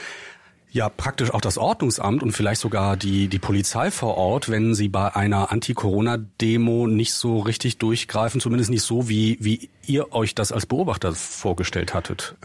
ja 0.74 0.90
praktisch 0.90 1.32
auch 1.32 1.42
das 1.42 1.58
Ordnungsamt 1.58 2.24
und 2.24 2.32
vielleicht 2.32 2.60
sogar 2.60 2.98
die, 2.98 3.28
die 3.28 3.40
Polizei 3.40 3.92
vor 3.92 4.18
Ort, 4.18 4.50
wenn 4.50 4.74
sie 4.74 4.90
bei 4.90 5.16
einer 5.16 5.52
Anti-Corona-Demo 5.52 6.88
nicht 6.88 7.14
so 7.14 7.40
richtig 7.40 7.78
durchgreifen, 7.78 8.42
zumindest 8.42 8.72
nicht 8.72 8.82
so, 8.82 9.08
wie, 9.08 9.38
wie 9.40 9.70
ihr 9.86 10.12
euch 10.14 10.34
das 10.34 10.52
als 10.52 10.66
Beobachter 10.66 11.14
vorgestellt 11.14 11.94
hattet. 11.94 12.36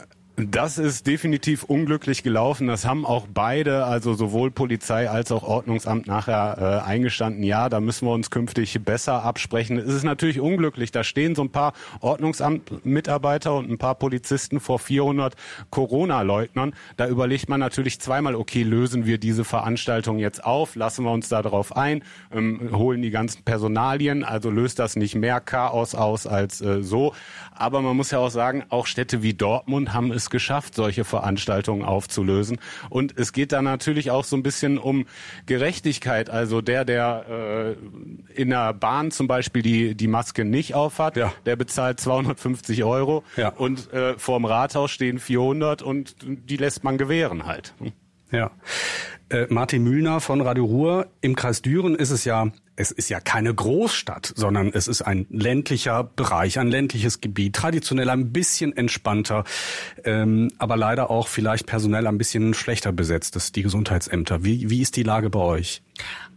Das 0.41 0.79
ist 0.79 1.09
definitiv 1.09 1.65
unglücklich 1.65 2.23
gelaufen. 2.23 2.69
Das 2.69 2.87
haben 2.87 3.05
auch 3.05 3.27
beide, 3.33 3.87
also 3.87 4.15
sowohl 4.15 4.53
Polizei 4.53 5.11
als 5.11 5.33
auch 5.33 5.43
Ordnungsamt 5.43 6.07
nachher 6.07 6.83
äh, 6.85 6.89
eingestanden. 6.89 7.43
Ja, 7.43 7.69
da 7.69 7.81
müssen 7.81 8.07
wir 8.07 8.13
uns 8.13 8.31
künftig 8.31 8.79
besser 8.85 9.25
absprechen. 9.25 9.79
Es 9.79 9.93
ist 9.93 10.05
natürlich 10.05 10.39
unglücklich. 10.39 10.93
Da 10.93 11.03
stehen 11.03 11.35
so 11.35 11.43
ein 11.43 11.51
paar 11.51 11.73
Ordnungsamt-Mitarbeiter 12.01 13.53
und 13.57 13.69
ein 13.69 13.79
paar 13.79 13.97
Polizisten 13.97 14.61
vor 14.61 14.79
400 14.79 15.35
Corona-Leugnern. 15.71 16.73
Da 16.97 17.09
überlegt 17.09 17.49
man 17.49 17.59
natürlich 17.59 18.01
zweimal, 18.01 18.37
okay, 18.37 18.63
lösen 18.63 19.07
wir 19.07 19.19
diese 19.19 19.45
Veranstaltung 19.45 20.21
jetzt 20.21 20.45
auf? 20.45 20.77
Lassen 20.77 21.05
wir 21.05 21.11
uns 21.11 21.29
da 21.29 21.43
drauf 21.43 21.77
ein? 21.77 22.05
Ähm, 22.33 22.71
holen 22.73 23.03
die 23.03 23.11
ganzen 23.11 23.43
Personalien? 23.43 24.23
Also 24.23 24.51
löst 24.51 24.79
das 24.79 24.95
nicht 24.95 25.17
mehr 25.17 25.41
Chaos 25.41 25.97
aus 25.97 26.29
als 26.29 26.61
äh, 26.61 26.81
so? 26.81 27.13
Aber 27.57 27.83
man 27.83 27.97
muss 27.97 28.13
ja 28.13 28.21
auch 28.21 28.31
sagen, 28.31 28.63
auch 28.69 28.87
Städte 28.87 29.25
wie 29.25 29.35
Dortmund 29.35 29.93
haben 29.93 30.13
es 30.13 30.28
geschafft, 30.31 30.75
solche 30.75 31.05
Veranstaltungen 31.05 31.85
aufzulösen. 31.85 32.59
Und 32.91 33.17
es 33.19 33.33
geht 33.33 33.53
da 33.53 33.63
natürlich 33.63 34.11
auch 34.11 34.25
so 34.25 34.37
ein 34.37 34.43
bisschen 34.43 34.79
um 34.79 35.07
Gerechtigkeit. 35.47 36.31
Also 36.31 36.61
der, 36.61 36.85
der 36.85 37.77
äh, 38.37 38.41
in 38.41 38.51
der 38.51 38.75
Bahn 38.75 39.11
zum 39.11 39.29
Beispiel 39.29 39.63
die, 39.63 39.95
die 39.95 40.09
Maske 40.09 40.45
nicht 40.45 40.75
aufhat, 40.75 41.17
ja. 41.17 41.33
der 41.47 41.57
bezahlt 41.57 42.01
250 42.01 42.85
Euro 42.85 43.25
ja. 43.37 43.51
und 43.51 43.93
äh, 43.93 44.19
vorm 44.19 44.45
Rathaus 44.45 44.91
stehen 44.91 45.19
400 45.19 45.83
und 45.83 46.17
die 46.23 46.57
lässt 46.57 46.85
man 46.85 46.99
gewähren 46.99 47.47
halt. 47.47 47.75
Ja. 48.31 48.51
Äh, 49.31 49.47
Martin 49.51 49.83
Mühlner 49.83 50.21
von 50.21 50.41
Radio 50.41 50.65
Ruhr. 50.65 51.07
Im 51.21 51.37
Kreis 51.37 51.61
Düren 51.61 51.95
ist 51.95 52.11
es 52.11 52.25
ja 52.25 52.51
es 52.79 52.93
ist 52.93 53.09
ja 53.09 53.19
keine 53.19 53.53
Großstadt, 53.53 54.33
sondern 54.37 54.71
es 54.73 54.87
ist 54.87 55.03
ein 55.03 55.27
ländlicher 55.31 56.05
Bereich, 56.05 56.61
ein 56.61 56.69
ländliches 56.69 57.21
Gebiet, 57.21 57.57
traditionell 57.57 58.09
ein 58.09 58.33
bisschen 58.33 58.77
entspannter, 58.77 59.43
ähm, 60.05 60.53
aber 60.59 60.77
leider 60.77 61.11
auch 61.11 61.27
vielleicht 61.27 61.67
personell 61.67 62.07
ein 62.07 62.19
bisschen 62.19 62.55
schlechter 62.55 62.93
besetzt, 62.93 63.35
das 63.35 63.51
die 63.51 63.63
Gesundheitsämter. 63.63 64.45
Wie, 64.45 64.71
wie 64.71 64.81
ist 64.81 64.95
die 64.95 65.03
Lage 65.03 65.29
bei 65.29 65.41
euch? 65.41 65.83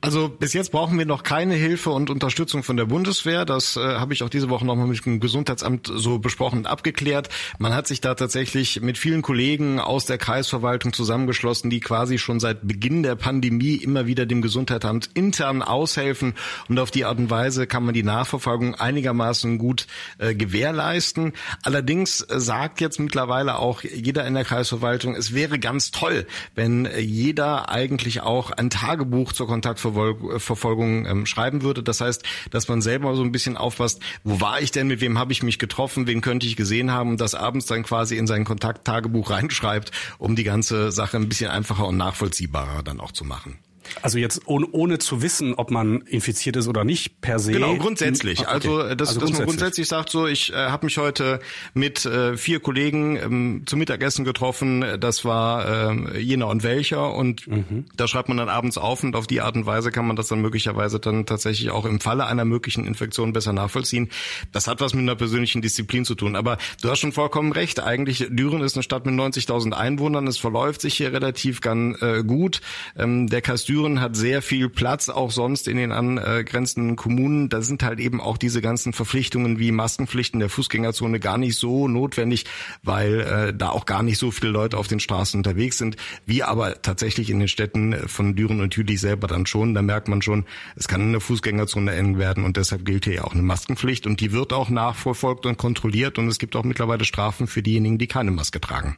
Also 0.04 0.30
bis 0.30 0.54
jetzt 0.54 0.72
brauchen 0.72 0.98
wir 0.98 1.06
noch 1.06 1.22
keine 1.22 1.54
Hilfe 1.54 1.92
und 1.92 2.10
Unterstützung 2.10 2.64
von 2.64 2.76
der 2.76 2.86
Bundeswehr. 2.86 3.46
Das 3.46 3.78
äh, 3.78 3.82
habe 3.82 4.14
ich 4.14 4.24
auch 4.24 4.30
diese 4.30 4.50
Woche 4.50 4.66
nochmal 4.66 4.88
mit 4.88 5.06
dem 5.06 5.20
Gesundheitsamt 5.20 5.92
so 5.94 6.18
besprochen 6.18 6.60
und 6.60 6.66
abgeklärt. 6.66 7.30
Man 7.60 7.76
hat 7.76 7.86
sich 7.86 8.02
da 8.02 8.16
tatsächlich 8.16 8.82
mit 8.82 8.98
vielen 8.98 9.22
Kollegen 9.22 9.80
aus 9.80 10.08
der 10.08 10.18
Kreisverwaltung 10.18 10.92
zusammengeschlossen, 10.94 11.70
die 11.70 11.82
quasi 11.82 12.18
schon 12.18 12.40
seit 12.40 12.68
Beginn 12.68 12.81
der 12.82 13.16
Pandemie 13.16 13.76
immer 13.76 14.08
wieder 14.08 14.26
dem 14.26 14.42
Gesundheitsamt 14.42 15.12
intern 15.14 15.62
aushelfen 15.62 16.34
und 16.68 16.80
auf 16.80 16.92
die 16.92 17.06
Art 17.06 17.20
und 17.20 17.30
Weise 17.30 17.68
kann 17.68 17.86
man 17.86 17.94
die 17.94 18.04
Nachverfolgung 18.04 18.76
einigermaßen 18.76 19.58
gut 19.58 19.88
äh, 20.18 20.34
gewährleisten. 20.34 21.34
Allerdings 21.64 22.22
äh, 22.22 22.40
sagt 22.40 22.82
jetzt 22.82 23.00
mittlerweile 23.00 23.58
auch 23.58 23.84
jeder 23.84 24.26
in 24.26 24.34
der 24.34 24.44
Kreisverwaltung, 24.44 25.16
es 25.16 25.34
wäre 25.34 25.60
ganz 25.60 25.92
toll, 25.92 26.26
wenn 26.56 26.86
äh, 26.86 27.00
jeder 27.00 27.70
eigentlich 27.70 28.22
auch 28.22 28.52
ein 28.52 28.70
Tagebuch 28.70 29.32
zur 29.34 29.48
Kontaktverfolgung 29.48 31.06
ähm, 31.06 31.26
schreiben 31.26 31.62
würde. 31.62 31.84
Das 31.84 32.02
heißt, 32.02 32.24
dass 32.50 32.68
man 32.68 32.82
selber 32.82 33.16
so 33.16 33.24
ein 33.24 33.32
bisschen 33.32 33.58
aufpasst, 33.58 34.02
wo 34.24 34.42
war 34.42 34.60
ich 34.60 34.72
denn, 34.72 34.88
mit 34.88 35.02
wem 35.02 35.20
habe 35.20 35.32
ich 35.32 35.44
mich 35.44 35.60
getroffen, 35.60 36.08
wen 36.08 36.22
könnte 36.22 36.48
ich 36.48 36.56
gesehen 36.56 36.92
haben 36.92 37.12
und 37.12 37.22
das 37.22 37.36
abends 37.36 37.68
dann 37.68 37.84
quasi 37.84 38.18
in 38.18 38.26
sein 38.26 38.44
Kontakttagebuch 38.44 39.30
reinschreibt, 39.30 39.92
um 40.18 40.36
die 40.36 40.44
ganze 40.44 40.92
Sache 40.92 41.18
ein 41.18 41.30
bisschen 41.30 41.52
einfacher 41.52 41.88
und 41.88 41.98
nachvollziehbarer 41.98 42.71
dann 42.82 43.00
auch 43.00 43.12
zu 43.12 43.26
machen. 43.26 43.60
Also 44.02 44.18
jetzt 44.18 44.42
ohne, 44.46 44.68
ohne 44.72 45.00
zu 45.00 45.22
wissen, 45.22 45.54
ob 45.56 45.72
man 45.72 46.02
infiziert 46.02 46.56
ist 46.56 46.68
oder 46.68 46.84
nicht 46.84 47.22
per 47.22 47.40
se. 47.40 47.52
Genau, 47.52 47.76
grundsätzlich. 47.76 48.42
Okay. 48.42 48.50
Also, 48.50 48.78
dass, 48.78 48.90
also 48.90 48.96
dass 48.96 49.08
grundsätzlich. 49.18 49.38
man 49.38 49.46
grundsätzlich 49.48 49.88
sagt, 49.88 50.10
so, 50.10 50.28
ich 50.28 50.52
äh, 50.52 50.56
habe 50.56 50.86
mich 50.86 50.98
heute 50.98 51.40
mit 51.74 52.06
äh, 52.06 52.38
vier 52.38 52.60
Kollegen 52.60 53.18
ähm, 53.18 53.64
zum 53.66 53.80
Mittagessen 53.80 54.26
getroffen. 54.26 54.86
Das 55.00 55.26
war 55.26 55.92
äh, 55.92 56.20
jener 56.20 56.48
und 56.48 56.64
welcher. 56.64 57.14
Und 57.14 57.48
mhm. 57.48 57.86
da 57.96 58.08
schreibt 58.08 58.28
man 58.28 58.38
dann 58.38 58.50
abends 58.50 58.78
auf 58.78 59.04
und 59.04 59.16
auf 59.16 59.28
die 59.28 59.42
Art 59.42 59.56
und 59.56 59.66
Weise 59.66 59.92
kann 59.92 60.08
man 60.08 60.16
das 60.16 60.28
dann 60.28 60.42
möglicherweise 60.42 61.00
dann 61.00 61.26
tatsächlich 61.26 61.72
auch 61.72 61.86
im 61.86 62.00
Falle 62.00 62.26
einer 62.26 62.46
möglichen 62.46 62.86
Infektion 62.86 63.34
besser 63.34 63.54
nachvollziehen. 63.54 64.10
Das 64.52 64.68
hat 64.68 64.82
was 64.82 64.94
mit 64.94 65.04
einer 65.04 65.16
persönlichen 65.16 65.62
Disziplin 65.62 66.06
zu 66.06 66.16
tun. 66.16 66.36
Aber 66.36 66.58
du 66.82 66.90
hast 66.90 67.00
schon 67.00 67.12
vollkommen 67.12 67.52
recht. 67.52 67.80
Eigentlich, 67.80 68.28
Düren 68.30 68.62
ist 68.62 68.76
eine 68.76 68.84
Stadt 68.84 69.06
mit 69.06 69.16
90.000 69.16 69.74
Einwohnern. 69.74 70.28
Es 70.28 70.38
verläuft 70.38 70.82
sich 70.82 70.96
hier 70.96 71.14
relativ 71.14 71.62
ganz 71.62 72.02
äh, 72.02 72.24
gut. 72.24 72.62
Ähm, 72.98 73.28
der 73.28 73.42
Kreis 73.42 73.66
Düren 73.82 74.00
hat 74.00 74.16
sehr 74.16 74.44
viel 74.44 74.70
Platz, 74.70 75.10
auch 75.10 75.32
sonst 75.32 75.68
in 75.68 75.76
den 75.76 75.92
angrenzenden 75.92 76.96
Kommunen. 76.96 77.50
Da 77.50 77.64
sind 77.64 77.82
halt 77.82 78.00
eben 78.00 78.22
auch 78.22 78.38
diese 78.38 78.62
ganzen 78.62 78.94
Verpflichtungen 78.94 79.58
wie 79.58 79.72
Maskenpflichten 79.72 80.40
der 80.40 80.50
Fußgängerzone 80.50 81.20
gar 81.20 81.40
nicht 81.40 81.58
so 81.58 81.88
notwendig, 81.88 82.46
weil 82.84 83.22
äh, 83.22 83.54
da 83.56 83.70
auch 83.70 83.88
gar 83.88 84.04
nicht 84.04 84.20
so 84.20 84.30
viele 84.30 84.52
Leute 84.52 84.78
auf 84.78 84.88
den 84.88 85.00
Straßen 85.00 85.40
unterwegs 85.40 85.80
sind, 85.80 85.96
wie 86.28 86.44
aber 86.44 86.84
tatsächlich 86.84 87.32
in 87.32 87.40
den 87.40 87.48
Städten 87.48 88.08
von 88.08 88.36
Düren 88.36 88.62
und 88.62 88.76
Jülich 88.76 89.02
selber 89.02 89.26
dann 89.26 89.48
schon. 89.48 89.74
Da 89.74 89.82
merkt 89.82 90.08
man 90.08 90.22
schon, 90.22 90.46
es 90.76 90.88
kann 90.88 91.02
eine 91.02 91.20
Fußgängerzone 91.20 91.92
enden 91.92 92.20
werden 92.20 92.44
und 92.44 92.58
deshalb 92.58 92.86
gilt 92.86 93.06
hier 93.06 93.16
ja 93.16 93.24
auch 93.24 93.34
eine 93.34 93.42
Maskenpflicht 93.42 94.06
und 94.06 94.22
die 94.22 94.32
wird 94.32 94.54
auch 94.54 94.70
nachverfolgt 94.70 95.48
und 95.48 95.58
kontrolliert 95.58 96.20
und 96.20 96.28
es 96.28 96.38
gibt 96.38 96.56
auch 96.56 96.64
mittlerweile 96.64 97.04
Strafen 97.04 97.48
für 97.48 97.64
diejenigen, 97.64 97.98
die 97.98 98.08
keine 98.08 98.30
Maske 98.30 98.62
tragen. 98.62 98.98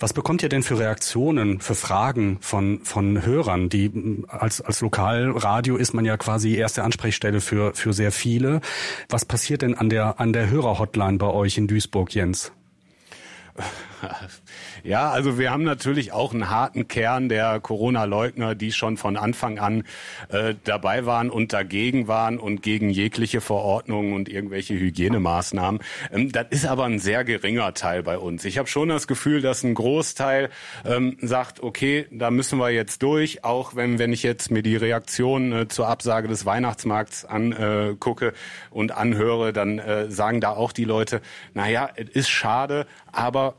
Was 0.00 0.12
bekommt 0.12 0.42
ihr 0.42 0.48
denn 0.48 0.64
für 0.64 0.80
Reaktionen, 0.80 1.60
für 1.60 1.76
Fragen 1.76 2.38
von, 2.40 2.80
von 2.82 3.24
Hörern, 3.24 3.68
die 3.68 3.88
als, 4.28 4.60
als 4.60 4.80
Lokalradio 4.80 5.76
ist 5.76 5.94
man 5.94 6.04
ja 6.04 6.16
quasi 6.16 6.54
erste 6.54 6.82
Ansprechstelle 6.82 7.40
für, 7.40 7.74
für 7.74 7.92
sehr 7.92 8.12
viele. 8.12 8.60
Was 9.08 9.24
passiert 9.24 9.62
denn 9.62 9.74
an 9.74 9.88
der, 9.88 10.20
an 10.20 10.32
der 10.32 10.50
Hörerhotline 10.50 11.18
bei 11.18 11.28
euch 11.28 11.58
in 11.58 11.66
Duisburg, 11.66 12.14
Jens? 12.14 12.52
Ja, 14.84 15.10
also 15.10 15.38
wir 15.38 15.50
haben 15.50 15.64
natürlich 15.64 16.12
auch 16.12 16.32
einen 16.32 16.50
harten 16.50 16.88
Kern 16.88 17.28
der 17.28 17.60
Corona-Leugner, 17.60 18.54
die 18.54 18.72
schon 18.72 18.96
von 18.96 19.16
Anfang 19.16 19.58
an 19.58 19.84
äh, 20.28 20.54
dabei 20.64 21.04
waren 21.04 21.30
und 21.30 21.52
dagegen 21.52 22.08
waren 22.08 22.38
und 22.38 22.62
gegen 22.62 22.90
jegliche 22.90 23.40
Verordnungen 23.40 24.14
und 24.14 24.28
irgendwelche 24.28 24.74
Hygienemaßnahmen. 24.74 25.80
Ähm, 26.12 26.32
das 26.32 26.46
ist 26.50 26.66
aber 26.66 26.84
ein 26.84 26.98
sehr 26.98 27.24
geringer 27.24 27.74
Teil 27.74 28.02
bei 28.02 28.18
uns. 28.18 28.44
Ich 28.44 28.58
habe 28.58 28.68
schon 28.68 28.88
das 28.88 29.06
Gefühl, 29.06 29.42
dass 29.42 29.62
ein 29.64 29.74
Großteil 29.74 30.50
ähm, 30.84 31.16
sagt, 31.20 31.62
okay, 31.62 32.06
da 32.10 32.30
müssen 32.30 32.58
wir 32.58 32.70
jetzt 32.70 33.02
durch, 33.02 33.44
auch 33.44 33.74
wenn, 33.74 33.98
wenn 33.98 34.12
ich 34.12 34.22
jetzt 34.22 34.50
mir 34.50 34.62
die 34.62 34.76
Reaktion 34.76 35.52
äh, 35.52 35.68
zur 35.68 35.88
Absage 35.88 36.28
des 36.28 36.46
Weihnachtsmarkts 36.46 37.24
angucke 37.24 38.28
äh, 38.28 38.32
und 38.70 38.92
anhöre, 38.92 39.52
dann 39.52 39.78
äh, 39.78 40.10
sagen 40.10 40.40
da 40.40 40.50
auch 40.50 40.72
die 40.72 40.84
Leute, 40.84 41.20
naja, 41.54 41.90
es 41.96 42.08
ist 42.10 42.28
schade, 42.28 42.86
aber 43.12 43.54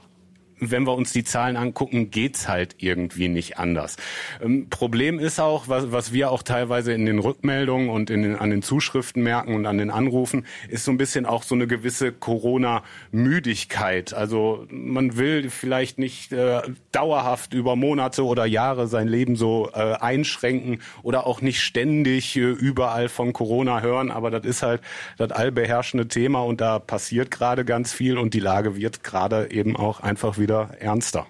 wenn 0.60 0.86
wir 0.86 0.94
uns 0.94 1.14
die 1.14 1.24
Zahlen 1.24 1.58
angucken, 1.58 2.12
geht's 2.12 2.48
halt 2.48 2.76
irgendwie 2.80 3.28
nicht 3.28 3.58
anders. 3.58 3.98
Ähm, 4.42 4.70
Problem 4.70 5.20
ist 5.20 5.40
auch, 5.40 5.68
was, 5.68 5.92
was 5.92 6.14
wir 6.14 6.32
auch 6.32 6.44
teilweise 6.44 6.94
in 6.94 7.06
den 7.06 7.20
Rückmeldungen 7.20 7.90
und 7.90 8.10
in 8.10 8.24
den, 8.24 8.36
an 8.36 8.50
den 8.50 8.62
Zuschriften 8.62 9.24
merken 9.24 9.56
und 9.56 9.66
an 9.66 9.78
den 9.78 9.92
Anrufen, 9.92 10.46
ist 10.68 10.86
so 10.86 10.92
ein 10.92 10.98
bisschen 10.98 11.26
auch 11.26 11.44
so 11.44 11.56
eine 11.56 11.68
gewisse 11.68 12.12
Corona-Müdigkeit. 12.12 14.14
Also 14.14 14.66
man 14.70 15.18
will 15.18 15.50
vielleicht 15.50 16.00
nicht 16.00 16.32
äh, 16.32 16.62
dauerhaft 16.92 17.54
über 17.54 17.76
Monate 17.76 18.26
oder 18.26 18.46
Jahre 18.46 18.88
sein 18.88 19.08
Leben 19.08 19.36
so 19.36 19.70
äh, 19.74 19.94
einschränken 19.94 20.82
oder 21.04 21.28
auch 21.28 21.42
nicht 21.42 21.62
ständig 21.62 22.36
äh, 22.36 22.42
überall 22.42 23.10
von 23.10 23.34
Corona 23.34 23.82
hören, 23.82 24.12
aber 24.12 24.32
das 24.32 24.46
ist 24.46 24.64
halt 24.64 24.82
das 25.18 25.32
allbeherrschende 25.32 26.08
Thema 26.08 26.42
und 26.42 26.62
da 26.62 26.80
passiert 26.80 27.32
gerade 27.32 27.66
ganz 27.66 27.94
viel 27.94 28.18
und 28.18 28.34
die 28.34 28.40
Lage 28.40 28.76
wird 28.76 29.04
gerade 29.04 29.52
eben 29.52 29.76
auch 29.76 30.00
einfach 30.00 30.38
wieder 30.38 30.49
wieder 30.50 30.72
ernster. 30.80 31.28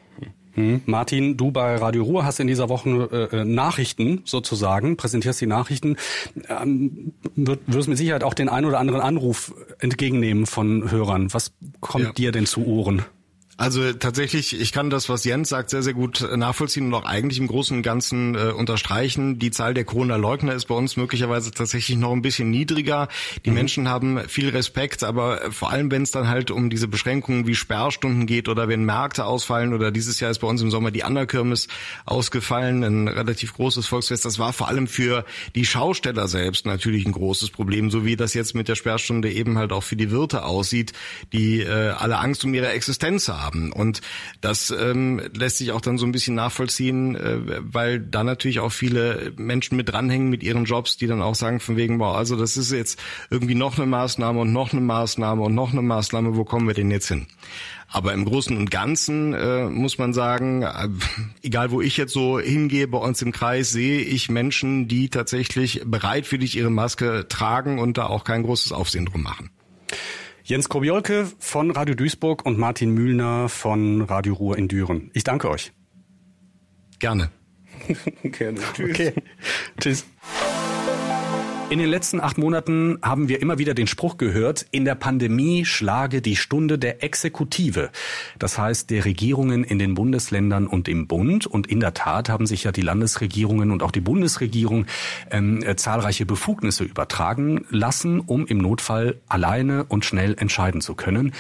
Hm. 0.54 0.82
Martin, 0.86 1.38
du 1.38 1.52
bei 1.52 1.76
Radio 1.76 2.04
Ruhr 2.04 2.26
hast 2.26 2.40
in 2.40 2.48
dieser 2.48 2.70
Woche 2.70 3.30
äh, 3.32 3.46
Nachrichten 3.46 4.22
sozusagen, 4.26 4.98
präsentierst 4.98 5.40
die 5.42 5.46
Nachrichten. 5.46 5.98
Ähm, 6.48 7.14
wird, 7.36 7.60
wirst 7.68 7.88
mit 7.88 7.98
Sicherheit 7.98 8.24
auch 8.24 8.34
den 8.34 8.50
ein 8.50 8.66
oder 8.66 8.80
anderen 8.80 9.02
Anruf 9.02 9.54
entgegennehmen 9.80 10.48
von 10.48 10.90
Hörern. 10.90 11.32
Was 11.34 11.52
kommt 11.82 12.06
ja. 12.06 12.12
dir 12.14 12.32
denn 12.32 12.46
zu 12.46 12.66
Ohren? 12.66 13.04
Also 13.60 13.92
tatsächlich, 13.92 14.58
ich 14.58 14.72
kann 14.72 14.90
das, 14.90 15.10
was 15.10 15.26
Jens 15.26 15.50
sagt, 15.50 15.70
sehr, 15.70 15.84
sehr 15.84 15.94
gut 15.94 16.26
nachvollziehen 16.34 16.86
und 16.88 16.94
auch 16.94 17.04
eigentlich 17.04 17.40
im 17.40 17.48
Großen 17.48 17.76
und 17.76 17.84
Ganzen 17.84 18.34
äh, 18.36 18.54
unterstreichen. 18.54 19.38
Die 19.38 19.52
Zahl 19.52 19.74
der 19.74 19.84
Corona-Leugner 19.84 20.54
ist 20.54 20.64
bei 20.68 20.76
uns 20.76 20.96
möglicherweise 20.96 21.52
tatsächlich 21.52 21.98
noch 21.98 22.14
ein 22.14 22.22
bisschen 22.22 22.50
niedriger. 22.52 23.10
Die 23.44 23.50
mhm. 23.50 23.56
Menschen 23.58 23.90
haben 23.90 24.22
viel 24.30 24.48
Respekt, 24.48 25.04
aber 25.04 25.52
vor 25.52 25.72
allem, 25.72 25.92
wenn 25.92 26.04
es 26.04 26.12
dann 26.12 26.30
halt 26.30 26.52
um 26.52 26.70
diese 26.70 26.88
Beschränkungen 26.88 27.48
wie 27.48 27.56
Sperrstunden 27.56 28.28
geht 28.28 28.48
oder 28.48 28.70
wenn 28.70 28.86
Märkte 28.86 29.26
ausfallen 29.26 29.74
oder 29.74 29.92
dieses 29.92 30.22
Jahr 30.22 30.32
ist 30.32 30.40
bei 30.40 30.48
uns 30.48 30.62
im 30.62 30.72
Sommer 30.72 30.92
die 30.92 31.04
Anna-Kirmes 31.04 31.68
ausgefallen, 32.06 32.86
ein 32.86 33.10
relativ 33.10 33.56
großes 33.56 33.88
Volksfest. 33.88 34.24
Das 34.24 34.40
war 34.40 34.54
vor 34.54 34.70
allem 34.70 34.88
für 34.88 35.26
die 35.56 35.66
Schausteller 35.66 36.30
selbst 36.30 36.66
natürlich 36.66 37.06
ein 37.06 37.12
großes 37.12 37.50
Problem, 37.50 37.92
so 37.92 38.06
wie 38.06 38.16
das 38.16 38.34
jetzt 38.34 38.56
mit 38.56 38.70
der 38.70 38.76
Sperrstunde 38.76 39.30
eben 39.30 39.58
halt 39.58 39.74
auch 39.74 39.84
für 39.84 39.98
die 39.98 40.12
Wirte 40.12 40.46
aussieht, 40.46 40.94
die 41.34 41.60
äh, 41.60 41.90
alle 41.90 42.20
Angst 42.20 42.46
um 42.46 42.54
ihre 42.54 42.70
Existenz 42.70 43.28
haben 43.28 43.49
haben. 43.50 43.72
Und 43.72 44.02
das 44.42 44.72
ähm, 44.72 45.22
lässt 45.34 45.58
sich 45.58 45.72
auch 45.72 45.82
dann 45.82 45.98
so 45.98 46.06
ein 46.06 46.12
bisschen 46.12 46.36
nachvollziehen, 46.36 47.16
äh, 47.16 47.38
weil 47.60 48.00
da 48.00 48.24
natürlich 48.24 48.60
auch 48.60 48.72
viele 48.72 49.34
Menschen 49.38 49.76
mit 49.76 49.90
dranhängen 49.90 50.30
mit 50.30 50.44
ihren 50.44 50.66
Jobs, 50.66 50.98
die 50.98 51.08
dann 51.08 51.22
auch 51.22 51.36
sagen 51.36 51.60
von 51.60 51.78
wegen, 51.78 51.98
boah, 51.98 52.18
also 52.18 52.36
das 52.36 52.58
ist 52.58 52.72
jetzt 52.72 53.00
irgendwie 53.30 53.56
noch 53.56 53.78
eine 53.78 53.88
Maßnahme 53.88 54.40
und 54.40 54.54
noch 54.54 54.72
eine 54.72 54.82
Maßnahme 54.82 55.42
und 55.42 55.56
noch 55.56 55.72
eine 55.72 55.82
Maßnahme, 55.82 56.36
wo 56.36 56.46
kommen 56.46 56.68
wir 56.68 56.74
denn 56.74 56.92
jetzt 56.92 57.08
hin? 57.08 57.28
Aber 57.92 58.14
im 58.14 58.24
Großen 58.24 58.56
und 58.56 58.70
Ganzen 58.70 59.34
äh, 59.34 59.64
muss 59.68 59.98
man 59.98 60.14
sagen, 60.14 60.62
äh, 60.62 60.90
egal 61.42 61.72
wo 61.72 61.82
ich 61.82 61.98
jetzt 61.98 62.14
so 62.14 62.40
hingehe 62.40 62.88
bei 62.88 63.00
uns 63.00 63.22
im 63.24 63.32
Kreis, 63.32 63.72
sehe 63.72 64.02
ich 64.02 64.30
Menschen, 64.30 64.88
die 64.88 65.10
tatsächlich 65.10 65.82
bereitwillig 65.86 66.56
ihre 66.56 66.70
Maske 66.70 67.26
tragen 67.28 67.80
und 67.80 67.98
da 67.98 68.06
auch 68.06 68.24
kein 68.24 68.44
großes 68.44 68.74
Aufsehen 68.74 69.08
drum 69.08 69.24
machen. 69.24 69.50
Jens 70.50 70.68
Kobiolke 70.68 71.28
von 71.38 71.70
Radio 71.70 71.94
Duisburg 71.94 72.44
und 72.44 72.58
Martin 72.58 72.90
Mühlner 72.90 73.50
von 73.50 74.02
Radio 74.02 74.34
Ruhr 74.34 74.58
in 74.58 74.68
Düren. 74.68 75.12
Ich 75.14 75.24
danke 75.24 75.48
euch. 75.48 75.74
Gerne. 76.98 77.30
Gerne. 78.24 78.60
Tschüss. 78.74 78.90
Okay. 78.90 79.14
Tschüss. 79.80 80.08
In 81.70 81.78
den 81.78 81.90
letzten 81.90 82.20
acht 82.20 82.40
Monaten 82.40 82.98
haben 83.04 83.30
wir 83.30 83.44
immer 83.44 83.60
wieder 83.60 83.76
den 83.76 83.86
Spruch 83.86 84.18
gehört, 84.18 84.66
in 84.72 84.86
der 84.86 84.96
Pandemie 84.96 85.66
schlage 85.66 86.20
die 86.20 86.36
Stunde 86.36 86.80
der 86.80 87.04
Exekutive. 87.04 87.92
Das 88.40 88.58
heißt, 88.58 88.90
der 88.90 89.06
Regierungen 89.06 89.64
in 89.64 89.78
den 89.78 89.94
Bundesländern 89.94 90.66
und 90.66 90.88
im 90.88 91.06
Bund. 91.06 91.46
Und 91.46 91.68
in 91.68 91.80
der 91.80 91.94
Tat 91.94 92.28
haben 92.28 92.48
sich 92.48 92.64
ja 92.64 92.72
die 92.72 92.82
Landesregierungen 92.82 93.70
und 93.70 93.84
auch 93.84 93.92
die 93.92 94.02
Bundesregierung 94.02 94.88
ähm, 95.30 95.62
äh, 95.62 95.76
zahlreiche 95.76 96.26
Befugnisse 96.26 96.86
übertragen 96.86 97.64
lassen, 97.70 98.20
um 98.20 98.48
im 98.48 98.58
Notfall 98.58 99.20
alleine 99.28 99.86
und 99.90 100.06
schnell 100.06 100.34
entscheiden 100.40 100.82
zu 100.82 100.96
können. 100.96 101.34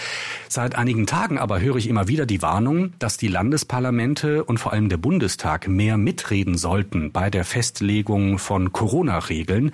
Seit 0.47 0.75
einigen 0.75 1.07
Tagen 1.07 1.39
aber 1.39 1.59
höre 1.59 1.77
ich 1.77 1.89
immer 1.89 2.07
wieder 2.07 2.27
die 2.27 2.43
Warnung, 2.43 2.93
dass 2.99 3.17
die 3.17 3.29
Landesparlamente 3.29 4.43
und 4.43 4.59
vor 4.59 4.73
allem 4.73 4.89
der 4.89 4.97
Bundestag 4.97 5.67
mehr 5.67 5.97
mitreden 5.97 6.55
sollten 6.55 7.11
bei 7.11 7.31
der 7.31 7.45
Festlegung 7.45 8.37
von 8.37 8.71
Corona-Regeln. 8.71 9.71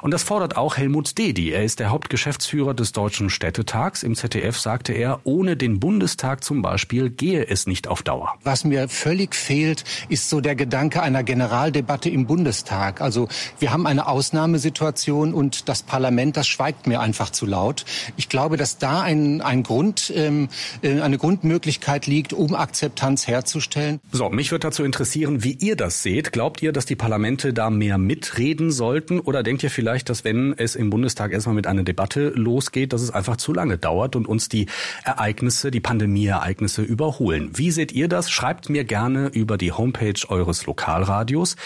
Und 0.00 0.12
das 0.12 0.22
fordert 0.22 0.56
auch 0.56 0.76
Helmut 0.76 1.18
Dedi. 1.18 1.50
Er 1.50 1.64
ist 1.64 1.80
der 1.80 1.90
Hauptgeschäftsführer 1.90 2.74
des 2.74 2.92
Deutschen 2.92 3.28
Städtetags. 3.28 4.02
Im 4.02 4.14
ZDF 4.14 4.58
sagte 4.58 4.92
er, 4.92 5.20
ohne 5.24 5.56
den 5.56 5.80
Bundestag 5.80 6.42
zum 6.42 6.62
Beispiel 6.62 7.10
gehe 7.10 7.46
es 7.46 7.66
nicht 7.66 7.88
auf 7.88 8.02
Dauer. 8.02 8.34
Was 8.42 8.64
mir 8.64 8.88
völlig 8.88 9.34
fehlt, 9.34 9.84
ist 10.08 10.28
so 10.28 10.40
der 10.40 10.54
Gedanke 10.54 11.02
einer 11.02 11.22
Generaldebatte 11.22 12.08
im 12.08 12.26
Bundestag. 12.26 13.00
Also 13.00 13.28
wir 13.58 13.72
haben 13.72 13.86
eine 13.86 14.06
Ausnahmesituation 14.06 15.34
und 15.34 15.68
das 15.68 15.82
Parlament, 15.82 16.36
das 16.36 16.48
schweigt 16.48 16.86
mir 16.86 17.00
einfach 17.00 17.30
zu 17.30 17.46
laut. 17.46 17.84
Ich 18.16 18.28
glaube, 18.28 18.56
dass 18.56 18.78
da 18.78 19.02
ein, 19.02 19.40
ein 19.40 19.62
Grund, 19.62 20.12
ähm, 20.14 20.48
äh, 20.82 21.00
eine 21.00 21.18
Grundmöglichkeit 21.18 22.06
liegt, 22.06 22.32
um 22.32 22.54
Akzeptanz 22.54 23.26
herzustellen. 23.26 24.00
So, 24.10 24.30
mich 24.30 24.50
würde 24.50 24.68
dazu 24.68 24.84
interessieren, 24.84 25.44
wie 25.44 25.52
ihr 25.52 25.76
das 25.76 26.02
seht. 26.02 26.32
Glaubt 26.32 26.62
ihr, 26.62 26.72
dass 26.72 26.86
die 26.86 26.96
Parlamente 26.96 27.52
da 27.52 27.70
mehr 27.70 27.98
mitreden 27.98 28.70
sollten 28.70 29.20
oder 29.20 29.42
denkt 29.42 29.62
ihr 29.62 29.70
vielleicht, 29.70 29.81
dass 30.08 30.24
wenn 30.24 30.54
es 30.56 30.76
im 30.76 30.90
Bundestag 30.90 31.32
erstmal 31.32 31.54
mit 31.54 31.66
einer 31.66 31.82
Debatte 31.82 32.28
losgeht, 32.30 32.92
dass 32.92 33.02
es 33.02 33.10
einfach 33.10 33.36
zu 33.36 33.52
lange 33.52 33.78
dauert 33.78 34.16
und 34.16 34.26
uns 34.26 34.48
die 34.48 34.66
Ereignisse, 35.04 35.70
die 35.70 35.80
Pandemieereignisse 35.80 36.82
überholen. 36.82 37.50
Wie 37.54 37.70
seht 37.70 37.92
ihr 37.92 38.08
das? 38.08 38.30
Schreibt 38.30 38.70
mir 38.70 38.84
gerne 38.84 39.28
über 39.28 39.58
die 39.58 39.72
Homepage 39.72 40.14
eures 40.28 40.66
Lokalradios 40.66 41.56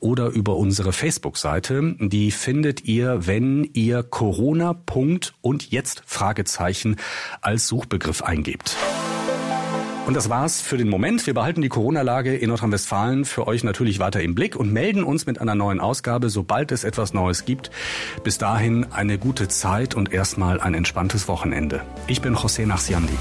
oder 0.00 0.28
über 0.28 0.56
unsere 0.56 0.92
Facebook-Seite. 0.92 1.96
Die 1.98 2.30
findet 2.30 2.84
ihr, 2.84 3.26
wenn 3.26 3.64
ihr 3.72 4.02
Corona. 4.02 4.74
und 5.40 5.70
jetzt 5.70 6.02
Fragezeichen 6.06 6.96
als 7.40 7.68
Suchbegriff 7.68 8.22
eingebt. 8.22 8.76
Und 10.06 10.14
das 10.14 10.30
war's 10.30 10.60
für 10.60 10.76
den 10.76 10.88
Moment. 10.88 11.26
Wir 11.26 11.34
behalten 11.34 11.62
die 11.62 11.68
Corona-Lage 11.68 12.36
in 12.36 12.50
Nordrhein-Westfalen 12.50 13.24
für 13.24 13.48
euch 13.48 13.64
natürlich 13.64 13.98
weiter 13.98 14.22
im 14.22 14.36
Blick 14.36 14.54
und 14.54 14.72
melden 14.72 15.02
uns 15.02 15.26
mit 15.26 15.40
einer 15.40 15.56
neuen 15.56 15.80
Ausgabe, 15.80 16.30
sobald 16.30 16.70
es 16.70 16.84
etwas 16.84 17.12
Neues 17.12 17.44
gibt. 17.44 17.72
Bis 18.22 18.38
dahin 18.38 18.86
eine 18.92 19.18
gute 19.18 19.48
Zeit 19.48 19.96
und 19.96 20.12
erstmal 20.12 20.60
ein 20.60 20.74
entspanntes 20.74 21.26
Wochenende. 21.26 21.82
Ich 22.06 22.22
bin 22.22 22.36
José 22.36 22.66
Nachsiandi. 22.66 23.14